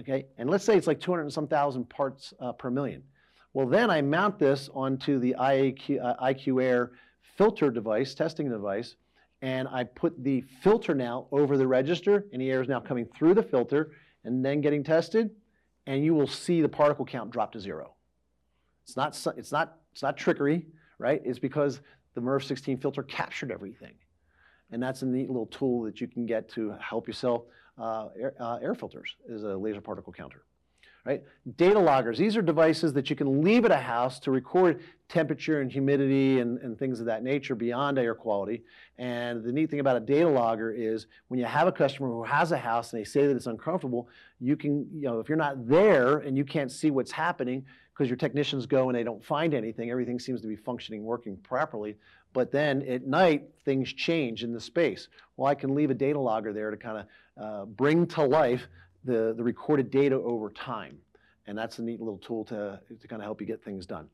okay? 0.00 0.26
And 0.38 0.50
let's 0.50 0.64
say 0.64 0.76
it's 0.76 0.86
like 0.86 1.00
200 1.00 1.22
and 1.22 1.32
some 1.32 1.46
thousand 1.46 1.88
parts 1.88 2.34
uh, 2.40 2.52
per 2.52 2.70
million. 2.70 3.02
Well, 3.52 3.66
then 3.66 3.90
I 3.90 4.02
mount 4.02 4.38
this 4.38 4.68
onto 4.74 5.18
the 5.18 5.34
IQ, 5.38 6.04
uh, 6.04 6.14
IQ 6.22 6.62
Air 6.62 6.92
filter 7.36 7.70
device, 7.70 8.14
testing 8.14 8.48
device, 8.48 8.96
and 9.42 9.66
I 9.68 9.84
put 9.84 10.22
the 10.22 10.42
filter 10.62 10.94
now 10.94 11.26
over 11.32 11.56
the 11.56 11.66
register, 11.66 12.26
and 12.32 12.42
the 12.42 12.50
air 12.50 12.60
is 12.60 12.68
now 12.68 12.80
coming 12.80 13.06
through 13.16 13.34
the 13.34 13.42
filter 13.42 13.92
and 14.24 14.44
then 14.44 14.60
getting 14.60 14.84
tested, 14.84 15.30
and 15.90 16.04
you 16.04 16.14
will 16.14 16.28
see 16.28 16.60
the 16.62 16.68
particle 16.68 17.04
count 17.04 17.32
drop 17.32 17.50
to 17.50 17.58
zero. 17.58 17.94
It's 18.84 18.96
not, 18.96 19.08
it's 19.36 19.50
not, 19.50 19.78
it's 19.90 20.02
not 20.02 20.16
trickery, 20.16 20.64
right? 20.98 21.20
It's 21.24 21.40
because 21.40 21.80
the 22.14 22.20
MERV 22.20 22.44
16 22.44 22.78
filter 22.78 23.02
captured 23.02 23.50
everything. 23.50 23.94
And 24.70 24.80
that's 24.80 25.02
a 25.02 25.06
neat 25.06 25.26
little 25.26 25.46
tool 25.46 25.82
that 25.82 26.00
you 26.00 26.06
can 26.06 26.26
get 26.26 26.48
to 26.50 26.76
help 26.80 27.08
yourself 27.08 27.42
uh, 27.76 28.06
air, 28.16 28.34
uh, 28.38 28.58
air 28.62 28.76
filters 28.76 29.16
is 29.28 29.42
a 29.42 29.56
laser 29.56 29.80
particle 29.80 30.12
counter 30.12 30.44
right? 31.04 31.22
Data 31.56 31.78
loggers, 31.78 32.18
these 32.18 32.36
are 32.36 32.42
devices 32.42 32.92
that 32.92 33.10
you 33.10 33.16
can 33.16 33.42
leave 33.42 33.64
at 33.64 33.70
a 33.70 33.76
house 33.76 34.18
to 34.20 34.30
record 34.30 34.80
temperature 35.08 35.60
and 35.60 35.72
humidity 35.72 36.40
and, 36.40 36.58
and 36.58 36.78
things 36.78 37.00
of 37.00 37.06
that 37.06 37.22
nature 37.22 37.54
beyond 37.54 37.98
air 37.98 38.14
quality. 38.14 38.62
And 38.98 39.42
the 39.42 39.52
neat 39.52 39.70
thing 39.70 39.80
about 39.80 39.96
a 39.96 40.00
data 40.00 40.28
logger 40.28 40.72
is 40.72 41.06
when 41.28 41.40
you 41.40 41.46
have 41.46 41.66
a 41.66 41.72
customer 41.72 42.08
who 42.08 42.22
has 42.24 42.52
a 42.52 42.58
house 42.58 42.92
and 42.92 43.00
they 43.00 43.04
say 43.04 43.26
that 43.26 43.34
it's 43.34 43.46
uncomfortable, 43.46 44.08
you 44.38 44.56
can, 44.56 44.86
you 44.92 45.02
know, 45.02 45.18
if 45.18 45.28
you're 45.28 45.38
not 45.38 45.66
there 45.66 46.18
and 46.18 46.36
you 46.36 46.44
can't 46.44 46.70
see 46.70 46.90
what's 46.90 47.12
happening, 47.12 47.64
because 48.00 48.08
your 48.08 48.16
technicians 48.16 48.64
go 48.64 48.88
and 48.88 48.96
they 48.96 49.02
don't 49.02 49.22
find 49.22 49.52
anything. 49.52 49.90
Everything 49.90 50.18
seems 50.18 50.40
to 50.40 50.46
be 50.46 50.56
functioning, 50.56 51.04
working 51.04 51.36
properly. 51.36 51.96
But 52.32 52.50
then 52.50 52.80
at 52.88 53.06
night, 53.06 53.50
things 53.66 53.92
change 53.92 54.42
in 54.42 54.54
the 54.54 54.60
space. 54.60 55.08
Well, 55.36 55.48
I 55.48 55.54
can 55.54 55.74
leave 55.74 55.90
a 55.90 55.94
data 55.94 56.18
logger 56.18 56.54
there 56.54 56.70
to 56.70 56.78
kind 56.78 56.96
of 56.96 57.06
uh, 57.42 57.64
bring 57.66 58.06
to 58.06 58.22
life 58.24 58.68
the, 59.04 59.34
the 59.36 59.42
recorded 59.42 59.90
data 59.90 60.16
over 60.16 60.50
time. 60.50 60.98
And 61.46 61.56
that's 61.56 61.78
a 61.78 61.82
neat 61.82 62.00
little 62.00 62.18
tool 62.18 62.44
to, 62.46 62.80
to 63.00 63.08
kind 63.08 63.22
of 63.22 63.24
help 63.24 63.40
you 63.40 63.46
get 63.46 63.62
things 63.64 63.86
done. 63.86 64.08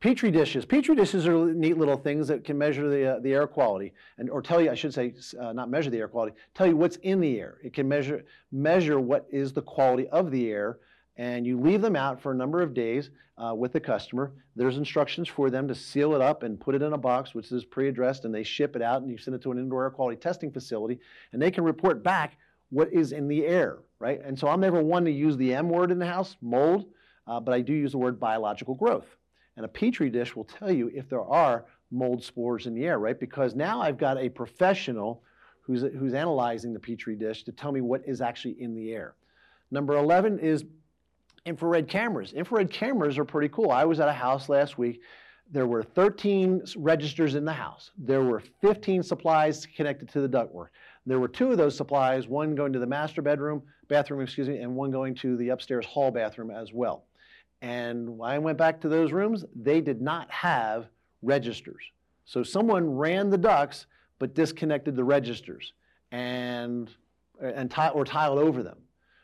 Petri 0.00 0.30
dishes. 0.30 0.64
Petri 0.64 0.96
dishes 0.96 1.26
are 1.26 1.52
neat 1.52 1.76
little 1.76 1.96
things 1.96 2.26
that 2.28 2.42
can 2.42 2.56
measure 2.56 2.88
the, 2.88 3.16
uh, 3.16 3.18
the 3.20 3.34
air 3.34 3.46
quality, 3.46 3.92
and 4.16 4.30
or 4.30 4.40
tell 4.40 4.58
you, 4.58 4.70
I 4.70 4.74
should 4.74 4.94
say, 4.94 5.12
uh, 5.38 5.52
not 5.52 5.68
measure 5.68 5.90
the 5.90 5.98
air 5.98 6.08
quality, 6.08 6.34
tell 6.54 6.66
you 6.66 6.74
what's 6.74 6.96
in 6.96 7.20
the 7.20 7.38
air. 7.38 7.58
It 7.62 7.74
can 7.74 7.86
measure 7.86 8.24
measure 8.50 8.98
what 8.98 9.26
is 9.30 9.52
the 9.52 9.60
quality 9.60 10.08
of 10.08 10.30
the 10.30 10.50
air, 10.50 10.78
and 11.18 11.46
you 11.46 11.60
leave 11.60 11.82
them 11.82 11.96
out 11.96 12.18
for 12.18 12.32
a 12.32 12.34
number 12.34 12.62
of 12.62 12.72
days 12.72 13.10
uh, 13.36 13.54
with 13.54 13.74
the 13.74 13.80
customer. 13.80 14.32
There's 14.56 14.78
instructions 14.78 15.28
for 15.28 15.50
them 15.50 15.68
to 15.68 15.74
seal 15.74 16.14
it 16.14 16.22
up 16.22 16.44
and 16.44 16.58
put 16.58 16.74
it 16.74 16.80
in 16.80 16.94
a 16.94 16.98
box, 16.98 17.34
which 17.34 17.52
is 17.52 17.66
pre-addressed, 17.66 18.24
and 18.24 18.34
they 18.34 18.42
ship 18.42 18.76
it 18.76 18.80
out, 18.82 19.02
and 19.02 19.10
you 19.10 19.18
send 19.18 19.34
it 19.34 19.42
to 19.42 19.52
an 19.52 19.58
indoor 19.58 19.84
air 19.84 19.90
quality 19.90 20.16
testing 20.16 20.50
facility, 20.50 20.98
and 21.34 21.42
they 21.42 21.50
can 21.50 21.62
report 21.62 22.02
back 22.02 22.38
what 22.70 22.92
is 22.92 23.12
in 23.12 23.28
the 23.28 23.44
air, 23.46 23.78
right? 23.98 24.20
And 24.24 24.38
so 24.38 24.48
I'm 24.48 24.60
never 24.60 24.82
one 24.82 25.04
to 25.04 25.10
use 25.10 25.36
the 25.36 25.54
M 25.54 25.68
word 25.68 25.90
in 25.90 25.98
the 25.98 26.06
house, 26.06 26.36
mold, 26.40 26.86
uh, 27.26 27.40
but 27.40 27.52
I 27.52 27.60
do 27.60 27.72
use 27.72 27.92
the 27.92 27.98
word 27.98 28.18
biological 28.18 28.74
growth. 28.74 29.16
And 29.56 29.64
a 29.64 29.68
Petri 29.68 30.10
dish 30.10 30.34
will 30.34 30.44
tell 30.44 30.70
you 30.70 30.90
if 30.94 31.08
there 31.08 31.22
are 31.22 31.66
mold 31.90 32.22
spores 32.22 32.66
in 32.66 32.74
the 32.74 32.86
air, 32.86 32.98
right? 32.98 33.18
Because 33.18 33.54
now 33.54 33.80
I've 33.80 33.98
got 33.98 34.18
a 34.18 34.28
professional 34.28 35.22
who's, 35.60 35.82
who's 35.82 36.14
analyzing 36.14 36.72
the 36.72 36.80
Petri 36.80 37.16
dish 37.16 37.44
to 37.44 37.52
tell 37.52 37.72
me 37.72 37.80
what 37.80 38.02
is 38.06 38.20
actually 38.20 38.60
in 38.60 38.74
the 38.74 38.92
air. 38.92 39.14
Number 39.70 39.96
11 39.96 40.38
is 40.38 40.64
infrared 41.46 41.88
cameras. 41.88 42.32
Infrared 42.32 42.70
cameras 42.70 43.18
are 43.18 43.24
pretty 43.24 43.48
cool. 43.48 43.70
I 43.70 43.84
was 43.84 44.00
at 44.00 44.08
a 44.08 44.12
house 44.12 44.48
last 44.48 44.78
week. 44.78 45.00
There 45.52 45.66
were 45.66 45.82
13 45.82 46.62
registers 46.76 47.34
in 47.34 47.44
the 47.44 47.52
house. 47.52 47.90
There 47.98 48.22
were 48.22 48.42
15 48.60 49.02
supplies 49.02 49.66
connected 49.66 50.08
to 50.10 50.20
the 50.20 50.28
ductwork. 50.28 50.68
There 51.06 51.18
were 51.18 51.28
two 51.28 51.50
of 51.50 51.58
those 51.58 51.76
supplies, 51.76 52.28
one 52.28 52.54
going 52.54 52.72
to 52.72 52.78
the 52.78 52.86
master 52.86 53.22
bedroom, 53.22 53.62
bathroom, 53.88 54.20
excuse 54.20 54.48
me, 54.48 54.58
and 54.58 54.74
one 54.74 54.90
going 54.90 55.14
to 55.16 55.36
the 55.36 55.48
upstairs 55.48 55.86
hall 55.86 56.10
bathroom 56.10 56.50
as 56.50 56.72
well. 56.72 57.04
And 57.62 58.18
when 58.18 58.30
I 58.30 58.38
went 58.38 58.58
back 58.58 58.80
to 58.82 58.88
those 58.88 59.12
rooms, 59.12 59.44
they 59.54 59.80
did 59.80 60.00
not 60.00 60.30
have 60.30 60.88
registers. 61.22 61.82
So 62.24 62.42
someone 62.42 62.88
ran 62.88 63.30
the 63.30 63.38
ducts 63.38 63.86
but 64.18 64.34
disconnected 64.34 64.94
the 64.94 65.04
registers 65.04 65.72
and, 66.12 66.90
and 67.42 67.74
or 67.94 68.04
tiled 68.04 68.38
over 68.38 68.62
them. 68.62 68.78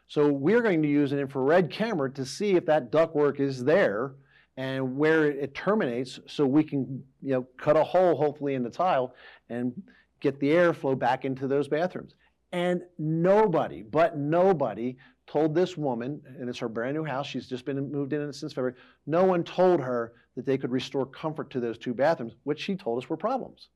So 0.09 0.33
we're 0.33 0.63
going 0.63 0.83
to 0.83 0.89
use 0.89 1.13
an 1.13 1.19
infrared 1.19 1.71
camera 1.71 2.11
to 2.13 2.25
see 2.25 2.53
if 2.53 2.65
that 2.67 2.91
ductwork 2.91 3.41
is 3.41 3.63
there 3.63 4.15
and 4.57 4.97
where 4.97 5.27
it 5.27 5.55
terminates 5.55 6.19
so 6.27 6.47
we 6.47 6.65
can 6.65 7.03
you 7.23 7.33
know, 7.33 7.47
cut 7.59 7.77
a 7.77 7.85
hole 7.85 8.17
hopefully 8.17 8.55
in 8.55 8.63
the 8.63 8.71
tile 8.71 9.15
and 9.51 9.75
get 10.21 10.41
the 10.41 10.49
airflow 10.49 10.99
back 10.99 11.25
into 11.25 11.47
those 11.47 11.69
bathrooms. 11.69 12.15
And 12.53 12.83
nobody, 12.99 13.83
but 13.83 14.17
nobody 14.17 14.97
told 15.27 15.55
this 15.55 15.77
woman, 15.77 16.23
and 16.39 16.49
it's 16.49 16.59
her 16.61 16.69
brand 16.69 16.97
new 16.97 17.05
house, 17.05 17.27
she's 17.27 17.49
just 17.49 17.65
been 17.65 17.91
moved 17.91 18.13
in 18.13 18.33
since 18.33 18.53
February, 18.53 18.77
no 19.07 19.25
one 19.25 19.43
told 19.43 19.81
her 19.81 20.13
that 20.37 20.47
they 20.47 20.57
could 20.57 20.71
restore 20.71 21.07
comfort 21.07 21.51
to 21.51 21.61
those 21.61 21.79
two 21.79 21.95
bathrooms, 21.95 22.35
which 22.45 22.61
she 22.61 22.77
told 22.77 23.03
us 23.03 23.11
were 23.11 23.17
problems. 23.17 23.69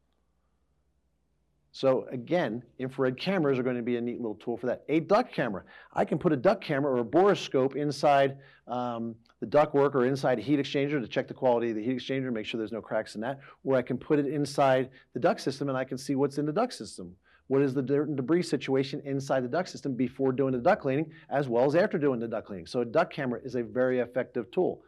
So 1.80 2.06
again, 2.10 2.62
infrared 2.78 3.18
cameras 3.18 3.58
are 3.58 3.62
going 3.62 3.76
to 3.76 3.82
be 3.82 3.96
a 3.96 4.00
neat 4.02 4.20
little 4.20 4.34
tool 4.34 4.58
for 4.58 4.66
that. 4.66 4.84
A 4.90 5.00
duct 5.00 5.32
camera. 5.32 5.64
I 5.94 6.04
can 6.04 6.18
put 6.18 6.30
a 6.30 6.36
duct 6.36 6.62
camera 6.62 6.92
or 6.92 6.98
a 6.98 7.04
borescope 7.04 7.74
inside 7.74 8.36
um, 8.68 9.14
the 9.40 9.46
ductwork 9.46 9.94
or 9.94 10.04
inside 10.04 10.38
a 10.38 10.42
heat 10.42 10.60
exchanger 10.60 11.00
to 11.00 11.08
check 11.08 11.26
the 11.26 11.32
quality 11.32 11.70
of 11.70 11.76
the 11.76 11.82
heat 11.82 11.96
exchanger, 11.96 12.30
make 12.30 12.44
sure 12.44 12.58
there's 12.58 12.70
no 12.70 12.82
cracks 12.82 13.14
in 13.14 13.22
that. 13.22 13.40
Or 13.64 13.76
I 13.76 13.80
can 13.80 13.96
put 13.96 14.18
it 14.18 14.26
inside 14.26 14.90
the 15.14 15.20
duct 15.20 15.40
system 15.40 15.70
and 15.70 15.78
I 15.78 15.84
can 15.84 15.96
see 15.96 16.16
what's 16.16 16.36
in 16.36 16.44
the 16.44 16.52
duct 16.52 16.74
system. 16.74 17.16
What 17.46 17.62
is 17.62 17.72
the 17.72 17.80
dirt 17.80 18.08
and 18.08 18.16
debris 18.18 18.42
situation 18.42 19.00
inside 19.06 19.42
the 19.42 19.48
duct 19.48 19.70
system 19.70 19.94
before 19.94 20.32
doing 20.32 20.52
the 20.52 20.58
duct 20.58 20.82
cleaning 20.82 21.10
as 21.30 21.48
well 21.48 21.64
as 21.64 21.74
after 21.74 21.96
doing 21.96 22.20
the 22.20 22.28
duct 22.28 22.46
cleaning. 22.46 22.66
So 22.66 22.82
a 22.82 22.84
duct 22.84 23.10
camera 23.10 23.40
is 23.42 23.54
a 23.54 23.62
very 23.62 24.00
effective 24.00 24.50
tool. 24.50 24.82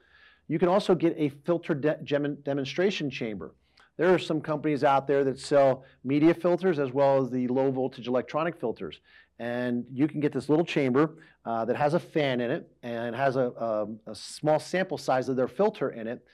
You 0.47 0.59
can 0.59 0.69
also 0.69 0.95
get 0.95 1.15
a 1.17 1.31
filter 1.47 1.73
de 1.73 1.97
demonstration 2.45 3.09
chamber. 3.09 3.55
There 3.99 4.13
are 4.13 4.19
some 4.19 4.41
companies 4.41 4.85
out 4.85 5.07
there 5.07 5.25
that 5.25 5.39
sell 5.39 5.85
media 6.05 6.35
filters 6.35 6.79
as 6.79 6.93
well 6.93 7.23
as 7.23 7.31
the 7.31 7.47
low 7.49 7.71
voltage 7.71 8.09
electronic 8.09 8.59
filters. 8.59 9.01
And 9.39 9.85
you 9.93 10.09
can 10.09 10.21
get 10.21 10.33
this 10.33 10.49
little 10.49 10.65
chamber 10.65 11.19
uh, 11.45 11.65
that 11.65 11.77
has 11.77 11.95
a 11.95 12.01
fan 12.01 12.41
in 12.41 12.51
it 12.51 12.71
and 12.83 13.15
has 13.15 13.37
a, 13.37 13.51
a, 13.59 14.11
a, 14.11 14.15
small 14.15 14.61
sample 14.61 14.97
size 14.97 15.29
of 15.29 15.37
their 15.37 15.49
filter 15.49 15.91
in 15.91 16.07
it 16.07 16.25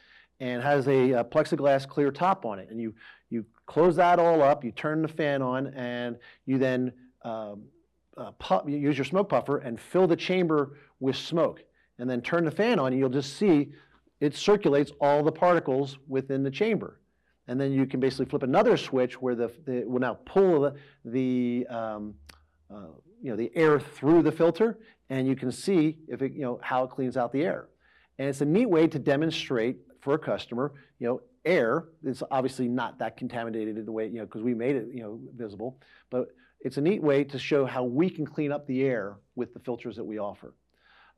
and 0.41 0.63
has 0.63 0.87
a, 0.89 1.13
a 1.13 1.25
plexiglass 1.25 1.89
clear 1.89 2.11
top 2.11 2.45
on 2.45 2.59
it. 2.59 2.69
And 2.71 2.81
you 2.81 2.95
you 3.31 3.45
close 3.67 3.97
that 3.97 4.19
all 4.19 4.43
up, 4.43 4.65
you 4.65 4.73
turn 4.73 5.03
the 5.03 5.09
fan 5.09 5.43
on, 5.43 5.69
and 5.69 6.17
you 6.47 6.59
then 6.59 6.93
um, 7.23 7.65
uh, 8.17 8.33
use 8.67 8.97
your 8.97 9.05
smoke 9.05 9.29
puffer 9.29 9.59
and 9.59 9.79
fill 9.79 10.07
the 10.07 10.17
chamber 10.17 10.79
with 11.01 11.17
smoke. 11.17 11.63
And 11.99 12.09
then 12.09 12.21
turn 12.21 12.45
the 12.45 12.51
fan 12.51 12.79
on, 12.79 12.93
and 12.93 12.99
you'll 12.99 13.09
just 13.09 13.37
see 13.37 13.73
it 14.21 14.35
circulates 14.35 14.93
all 15.01 15.23
the 15.23 15.33
particles 15.33 15.99
within 16.09 16.43
the 16.43 16.51
chamber. 16.51 16.98
And 17.49 17.61
then 17.61 17.73
you 17.73 17.87
can 17.87 17.99
basically 17.99 18.27
flip 18.27 18.43
another 18.43 18.77
switch 18.77 19.21
where 19.21 19.35
the, 19.35 19.51
the 19.65 19.85
will 19.87 20.01
now 20.01 20.19
pull 20.27 20.61
the, 20.61 20.75
the 21.05 21.67
um, 21.69 22.15
uh, 22.71 22.89
you 23.21 23.31
know, 23.31 23.37
the 23.37 23.51
air 23.55 23.81
through 23.81 24.23
the 24.23 24.31
filter, 24.31 24.79
and 25.11 25.27
you 25.27 25.35
can 25.35 25.51
see 25.51 25.97
if 26.07 26.23
it, 26.23 26.33
you 26.35 26.43
know, 26.43 26.61
how 26.63 26.85
it 26.85 26.91
cleans 26.91 27.17
out 27.17 27.33
the 27.33 27.43
air. 27.43 27.69
And 28.19 28.29
it's 28.29 28.43
a 28.43 28.45
neat 28.45 28.69
way 28.69 28.87
to 28.87 28.99
demonstrate 28.99 29.79
for 30.01 30.15
a 30.15 30.19
customer, 30.19 30.73
you 30.99 31.07
know, 31.07 31.21
air 31.45 31.87
is 32.05 32.23
obviously 32.31 32.69
not 32.69 32.99
that 32.99 33.17
contaminated 33.17 33.79
in 33.79 33.85
the 33.85 33.93
way, 33.93 34.07
you 34.07 34.19
know, 34.19 34.25
because 34.25 34.43
we 34.43 34.55
made 34.55 34.77
it, 34.77 34.89
you 34.93 35.03
know, 35.03 35.19
visible. 35.37 35.79
But 36.11 36.29
it's 36.61 36.77
a 36.77 36.81
neat 36.81 37.03
way 37.03 37.25
to 37.25 37.39
show 37.39 37.65
how 37.65 37.85
we 37.85 38.11
can 38.11 38.27
clean 38.27 38.53
up 38.53 38.67
the 38.67 38.83
air 38.83 39.17
with 39.35 39.55
the 39.55 39.61
filters 39.61 39.97
that 39.97 40.05
we 40.05 40.19
offer. 40.19 40.55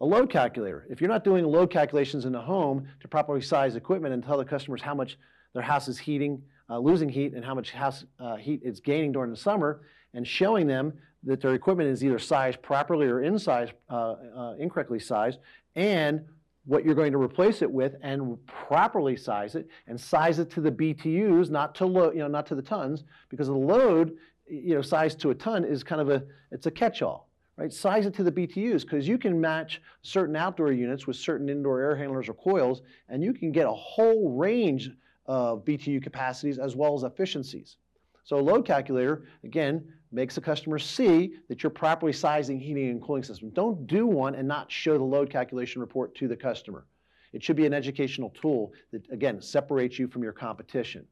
A 0.01 0.07
load 0.07 0.31
calculator. 0.31 0.87
If 0.89 1.01
you're 1.01 1.11
not 1.11 1.25
doing 1.25 1.45
load 1.45 1.71
calculations 1.71 2.25
in 2.25 2.33
the 2.33 2.41
home 2.41 2.87
to 3.01 3.09
properly 3.09 3.43
size 3.43 3.77
equipment 3.77 4.15
and 4.15 4.25
tell 4.25 4.39
the 4.39 4.45
customers 4.45 4.81
how 4.81 4.95
much 4.95 5.19
their 5.53 5.63
house 5.63 5.89
is 5.89 5.99
heating, 5.99 6.43
uh, 6.69 6.79
losing 6.79 7.09
heat, 7.09 7.35
and 7.35 7.45
how 7.45 7.55
much 7.55 7.73
house 7.73 8.05
uh, 8.19 8.37
heat 8.37 8.61
it's 8.65 8.81
gaining 8.81 9.13
during 9.13 9.31
the 9.31 9.37
summer, 9.37 9.83
and 10.15 10.27
showing 10.27 10.67
them 10.67 10.93
that 11.25 11.41
their 11.41 11.55
equipment 11.55 11.89
is 11.89 12.03
either 12.03 12.19
sized 12.19 12.63
properly 12.63 13.07
or 13.07 13.23
in 13.23 13.39
size, 13.39 13.69
uh, 13.91 14.15
uh 14.37 14.55
incorrectly 14.59 14.99
sized, 14.99 15.39
and 15.77 16.23
what 16.65 16.85
you're 16.85 16.95
going 16.95 17.13
to 17.13 17.21
replace 17.21 17.63
it 17.63 17.71
with 17.71 17.97
and 18.03 18.39
properly 18.47 19.17
size 19.17 19.55
it 19.55 19.69
and 19.87 20.01
size 20.01 20.39
it 20.39 20.51
to 20.51 20.61
the 20.61 20.71
BTUs, 20.71 21.51
not 21.51 21.75
to 21.75 21.87
lo- 21.87 22.13
you 22.13 22.19
know, 22.19 22.29
not 22.29 22.47
to 22.47 22.55
the 22.55 22.63
tons, 22.63 23.05
because 23.29 23.49
the 23.49 23.55
load, 23.55 24.17
you 24.49 24.75
know, 24.75 24.83
size 24.83 25.15
to 25.17 25.31
a 25.31 25.35
ton 25.35 25.65
is 25.65 25.83
kind 25.83 26.01
of 26.01 26.11
a 26.11 26.23
it's 26.51 26.67
a 26.67 26.71
catch-all, 26.71 27.29
right? 27.57 27.73
Size 27.73 28.07
it 28.07 28.15
to 28.15 28.23
the 28.23 28.33
BTUs 28.33 28.83
because 28.83 29.09
you 29.09 29.19
can 29.19 29.41
match 29.41 29.81
certain 30.03 30.37
outdoor 30.37 30.73
units 30.73 31.07
with 31.07 31.17
certain 31.17 31.49
indoor 31.49 31.81
air 31.81 31.97
handlers 31.97 32.29
or 32.29 32.35
coils, 32.35 32.83
and 33.09 33.23
you 33.23 33.33
can 33.33 33.53
get 33.53 33.67
a 33.67 33.73
whole 33.73 34.37
range 34.37 34.91
of 35.27 35.65
BTU 35.65 36.03
capacities 36.03 36.59
as 36.59 36.77
well 36.77 36.95
as 36.95 37.03
efficiencies. 37.03 37.77
So 38.25 38.39
a 38.39 38.41
load 38.41 38.67
calculator, 38.67 39.27
again, 39.45 39.85
makes 40.13 40.35
the 40.35 40.41
customer 40.41 40.79
see 40.79 41.35
that 41.49 41.63
you're 41.63 41.71
properly 41.71 42.13
sizing 42.13 42.59
heating 42.59 42.91
and 42.91 43.03
cooling 43.03 43.23
system. 43.23 43.51
Don't 43.51 43.87
do 43.87 44.07
one 44.07 44.35
and 44.35 44.47
not 44.47 44.71
show 44.71 44.99
the 44.99 45.05
load 45.05 45.31
calculation 45.31 45.81
report 45.81 46.15
to 46.17 46.29
the 46.29 46.37
customer. 46.37 46.87
It 47.33 47.43
should 47.43 47.57
be 47.57 47.67
an 47.67 47.75
educational 47.75 48.31
tool 48.31 48.73
that, 48.93 49.09
again, 49.11 49.41
separates 49.41 49.99
you 49.99 50.09
from 50.09 50.23
your 50.23 50.33
competition. 50.33 51.07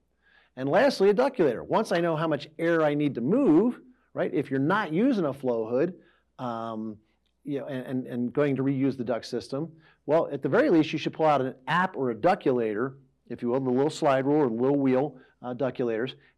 And 0.57 0.69
lastly, 0.69 1.11
a 1.11 1.15
ductulator. 1.15 1.65
Once 1.65 1.93
I 1.93 2.00
know 2.00 2.17
how 2.17 2.27
much 2.27 2.49
air 2.59 2.83
I 2.83 2.95
need 2.95 3.15
to 3.15 3.21
move, 3.21 3.81
right, 4.15 4.33
if 4.35 4.50
you're 4.50 4.59
not 4.59 4.93
using 4.93 5.27
a 5.27 5.33
flow 5.33 5.69
hood, 5.69 5.95
um, 6.41 6.97
you 7.45 7.61
know, 7.61 7.67
and, 7.67 8.07
and 8.07 8.33
going 8.33 8.57
to 8.57 8.62
reuse 8.65 8.97
the 8.97 9.05
duct 9.05 9.25
system, 9.25 9.71
well, 10.07 10.29
at 10.33 10.43
the 10.43 10.49
very 10.49 10.71
least, 10.71 10.93
you 10.93 10.99
should 10.99 11.12
pull 11.12 11.27
out 11.27 11.41
an 11.41 11.55
app 11.69 11.97
or 11.97 12.11
a 12.11 12.15
ductulator, 12.15 12.95
if 13.29 13.43
you 13.43 13.49
will, 13.49 13.61
the 13.61 13.71
little 13.71 13.91
slide 13.91 14.27
rule 14.27 14.43
or 14.43 14.49
little 14.49 14.79
wheel 14.79 15.17
uh, 15.43 15.55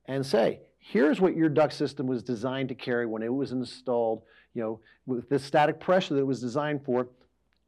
and 0.06 0.26
say, 0.26 0.60
here's 0.78 1.20
what 1.20 1.36
your 1.36 1.48
duct 1.48 1.72
system 1.72 2.06
was 2.06 2.22
designed 2.22 2.68
to 2.68 2.74
carry 2.74 3.06
when 3.06 3.22
it 3.22 3.32
was 3.32 3.52
installed, 3.52 4.22
you 4.54 4.62
know, 4.62 4.80
with 5.06 5.28
the 5.28 5.38
static 5.38 5.78
pressure 5.78 6.14
that 6.14 6.20
it 6.20 6.26
was 6.26 6.40
designed 6.40 6.84
for 6.84 7.08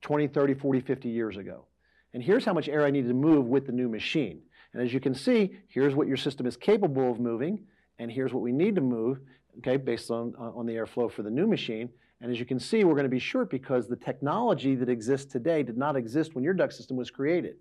20, 0.03 0.29
30, 0.29 0.55
40, 0.55 0.81
50 0.81 1.09
years 1.09 1.37
ago. 1.37 1.67
And 2.15 2.23
here's 2.23 2.45
how 2.45 2.53
much 2.53 2.69
air 2.69 2.85
I 2.85 2.91
needed 2.91 3.09
to 3.09 3.15
move 3.15 3.47
with 3.47 3.67
the 3.67 3.73
new 3.73 3.89
machine. 3.89 4.43
And 4.73 4.83
as 4.83 4.93
you 4.93 5.01
can 5.01 5.15
see, 5.15 5.59
here's 5.69 5.95
what 5.95 6.09
your 6.09 6.17
system 6.17 6.47
is 6.47 6.57
capable 6.57 7.11
of 7.11 7.21
moving, 7.21 7.65
and 7.99 8.11
here's 8.11 8.33
what 8.33 8.43
we 8.43 8.53
need 8.53 8.75
to 8.75 8.81
move, 8.81 9.21
okay, 9.59 9.77
based 9.77 10.11
on, 10.11 10.35
on 10.37 10.67
the 10.67 10.75
airflow 10.75 11.11
for 11.11 11.23
the 11.23 11.31
new 11.31 11.47
machine. 11.47 11.91
And 12.21 12.31
as 12.31 12.39
you 12.39 12.47
can 12.47 12.59
see, 12.59 12.85
we're 12.85 12.95
going 12.95 13.05
to 13.05 13.11
be 13.11 13.19
short 13.19 13.51
because 13.51 13.89
the 13.89 13.97
technology 13.97 14.75
that 14.77 14.89
exists 14.89 15.31
today 15.31 15.63
did 15.63 15.77
not 15.77 15.97
exist 15.97 16.35
when 16.35 16.45
your 16.45 16.55
duct 16.55 16.73
system 16.73 16.97
was 16.97 17.11
created. 17.11 17.57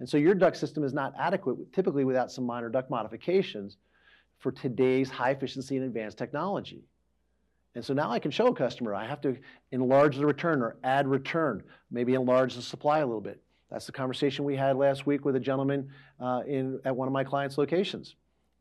And 0.00 0.08
so 0.08 0.16
your 0.16 0.34
duct 0.34 0.56
system 0.56 0.84
is 0.84 0.92
not 0.94 1.14
adequate, 1.18 1.72
typically 1.72 2.04
without 2.04 2.30
some 2.30 2.44
minor 2.44 2.68
duct 2.68 2.90
modifications, 2.90 3.76
for 4.38 4.52
today's 4.52 5.10
high 5.10 5.30
efficiency 5.30 5.76
and 5.76 5.84
advanced 5.84 6.16
technology. 6.16 6.84
And 7.74 7.84
so 7.84 7.92
now 7.94 8.10
I 8.10 8.18
can 8.18 8.30
show 8.30 8.48
a 8.48 8.54
customer 8.54 8.94
I 8.94 9.06
have 9.06 9.20
to 9.22 9.36
enlarge 9.72 10.16
the 10.16 10.26
return 10.26 10.62
or 10.62 10.76
add 10.84 11.06
return, 11.06 11.62
maybe 11.90 12.14
enlarge 12.14 12.54
the 12.54 12.62
supply 12.62 13.00
a 13.00 13.06
little 13.06 13.20
bit. 13.20 13.42
That's 13.70 13.86
the 13.86 13.92
conversation 13.92 14.44
we 14.44 14.56
had 14.56 14.76
last 14.76 15.06
week 15.06 15.24
with 15.24 15.36
a 15.36 15.40
gentleman 15.40 15.90
uh, 16.20 16.42
in, 16.46 16.80
at 16.84 16.96
one 16.96 17.06
of 17.06 17.12
my 17.12 17.24
clients' 17.24 17.58
locations. 17.58 18.16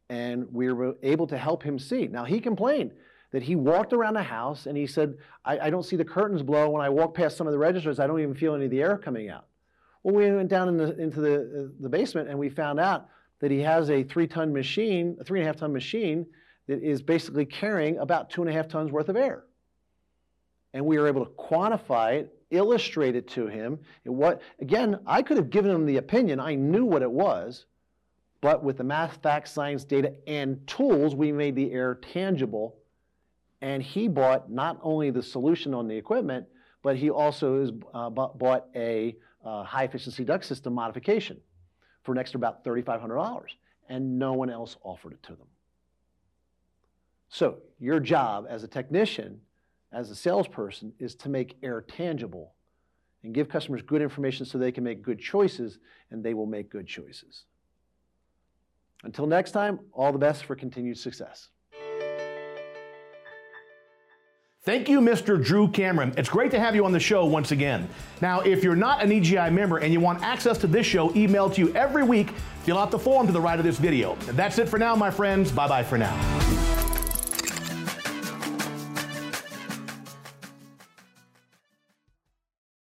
And 0.09 0.51
we 0.51 0.71
were 0.71 0.97
able 1.03 1.27
to 1.27 1.37
help 1.37 1.63
him 1.63 1.79
see. 1.79 2.07
Now, 2.07 2.25
he 2.25 2.39
complained 2.39 2.91
that 3.31 3.43
he 3.43 3.55
walked 3.55 3.93
around 3.93 4.15
the 4.15 4.23
house 4.23 4.65
and 4.65 4.77
he 4.77 4.87
said, 4.87 5.15
I, 5.45 5.59
I 5.59 5.69
don't 5.69 5.83
see 5.83 5.95
the 5.95 6.05
curtains 6.05 6.43
blow. 6.43 6.69
When 6.69 6.81
I 6.81 6.89
walk 6.89 7.13
past 7.13 7.37
some 7.37 7.47
of 7.47 7.53
the 7.53 7.59
registers, 7.59 7.99
I 7.99 8.07
don't 8.07 8.19
even 8.19 8.35
feel 8.35 8.55
any 8.55 8.65
of 8.65 8.71
the 8.71 8.81
air 8.81 8.97
coming 8.97 9.29
out. 9.29 9.47
Well, 10.07 10.15
we 10.15 10.31
went 10.31 10.47
down 10.47 10.69
in 10.69 10.77
the, 10.77 10.97
into 10.97 11.19
the, 11.19 11.35
uh, 11.35 11.67
the 11.81 11.89
basement 11.89 12.29
and 12.29 12.39
we 12.39 12.47
found 12.47 12.79
out 12.79 13.09
that 13.41 13.51
he 13.51 13.59
has 13.59 13.89
a 13.89 14.03
three 14.03 14.25
ton 14.25 14.53
machine, 14.53 15.17
a 15.19 15.23
three 15.25 15.41
and 15.41 15.45
a 15.45 15.51
half 15.51 15.57
ton 15.57 15.73
machine 15.73 16.25
that 16.67 16.81
is 16.81 17.01
basically 17.01 17.45
carrying 17.45 17.97
about 17.97 18.29
two 18.29 18.41
and 18.41 18.49
a 18.49 18.53
half 18.53 18.69
tons 18.69 18.89
worth 18.89 19.09
of 19.09 19.17
air. 19.17 19.43
And 20.73 20.85
we 20.85 20.97
were 20.97 21.09
able 21.09 21.25
to 21.25 21.31
quantify 21.31 22.19
it, 22.21 22.33
illustrate 22.51 23.17
it 23.17 23.27
to 23.31 23.47
him. 23.47 23.79
What, 24.05 24.41
again, 24.61 24.97
I 25.05 25.21
could 25.21 25.35
have 25.35 25.49
given 25.49 25.71
him 25.71 25.85
the 25.85 25.97
opinion, 25.97 26.39
I 26.39 26.55
knew 26.55 26.85
what 26.85 27.01
it 27.01 27.11
was, 27.11 27.65
but 28.39 28.63
with 28.63 28.77
the 28.77 28.85
math, 28.85 29.21
facts, 29.21 29.51
science, 29.51 29.83
data, 29.83 30.13
and 30.25 30.65
tools, 30.67 31.15
we 31.15 31.33
made 31.33 31.53
the 31.53 31.73
air 31.73 31.95
tangible. 31.95 32.77
And 33.59 33.83
he 33.83 34.07
bought 34.07 34.49
not 34.49 34.79
only 34.81 35.09
the 35.09 35.21
solution 35.21 35.73
on 35.73 35.89
the 35.89 35.97
equipment, 35.97 36.47
but 36.81 36.95
he 36.95 37.09
also 37.09 37.59
has, 37.59 37.71
uh, 37.93 38.09
bought 38.09 38.67
a 38.73 39.17
uh, 39.47 39.63
high 39.63 39.85
efficiency 39.85 40.25
duct 40.25 40.43
system 40.43 40.73
modification 40.73 41.37
for 42.03 42.11
an 42.11 42.17
extra 42.17 42.37
about 42.37 42.65
$3,500. 42.65 43.43
And 43.89 44.19
no 44.19 44.33
one 44.33 44.49
else 44.49 44.75
offered 44.83 45.13
it 45.13 45.23
to 45.23 45.29
them. 45.29 45.47
So, 47.29 47.59
your 47.79 48.01
job 48.01 48.45
as 48.49 48.63
a 48.63 48.67
technician, 48.67 49.39
as 49.93 50.11
a 50.11 50.15
salesperson, 50.15 50.91
is 50.99 51.15
to 51.15 51.29
make 51.29 51.57
air 51.63 51.81
tangible 51.81 52.53
and 53.23 53.33
give 53.33 53.47
customers 53.47 53.81
good 53.81 54.01
information 54.01 54.45
so 54.45 54.57
they 54.57 54.71
can 54.71 54.83
make 54.83 55.01
good 55.01 55.19
choices, 55.19 55.79
and 56.11 56.23
they 56.23 56.33
will 56.33 56.45
make 56.45 56.69
good 56.69 56.87
choices. 56.87 57.43
Until 59.03 59.27
next 59.27 59.51
time, 59.51 59.79
all 59.93 60.11
the 60.11 60.17
best 60.17 60.45
for 60.45 60.55
continued 60.55 60.97
success. 60.97 61.49
Thank 64.67 64.89
you, 64.89 64.99
Mr. 64.99 65.41
Drew 65.41 65.69
Cameron. 65.69 66.13
It's 66.17 66.27
great 66.27 66.51
to 66.51 66.59
have 66.59 66.75
you 66.75 66.83
on 66.83 66.91
the 66.91 66.99
show 66.99 67.23
once 67.23 67.53
again. 67.53 67.87
Now, 68.19 68.41
if 68.41 68.65
you're 68.65 68.75
not 68.75 69.01
an 69.01 69.13
EGIA 69.13 69.49
member 69.49 69.77
and 69.77 69.93
you 69.93 70.01
want 70.01 70.21
access 70.21 70.57
to 70.57 70.67
this 70.67 70.85
show 70.85 71.07
emailed 71.11 71.53
to 71.53 71.61
you 71.61 71.73
every 71.73 72.03
week, 72.03 72.31
fill 72.63 72.77
out 72.77 72.91
the 72.91 72.99
form 72.99 73.27
to 73.27 73.31
the 73.31 73.39
right 73.39 73.57
of 73.57 73.63
this 73.63 73.77
video. 73.77 74.15
That's 74.33 74.57
it 74.57 74.67
for 74.67 74.77
now, 74.77 74.93
my 74.93 75.09
friends. 75.09 75.53
Bye 75.53 75.69
bye 75.69 75.83
for 75.83 75.97
now. 75.97 76.76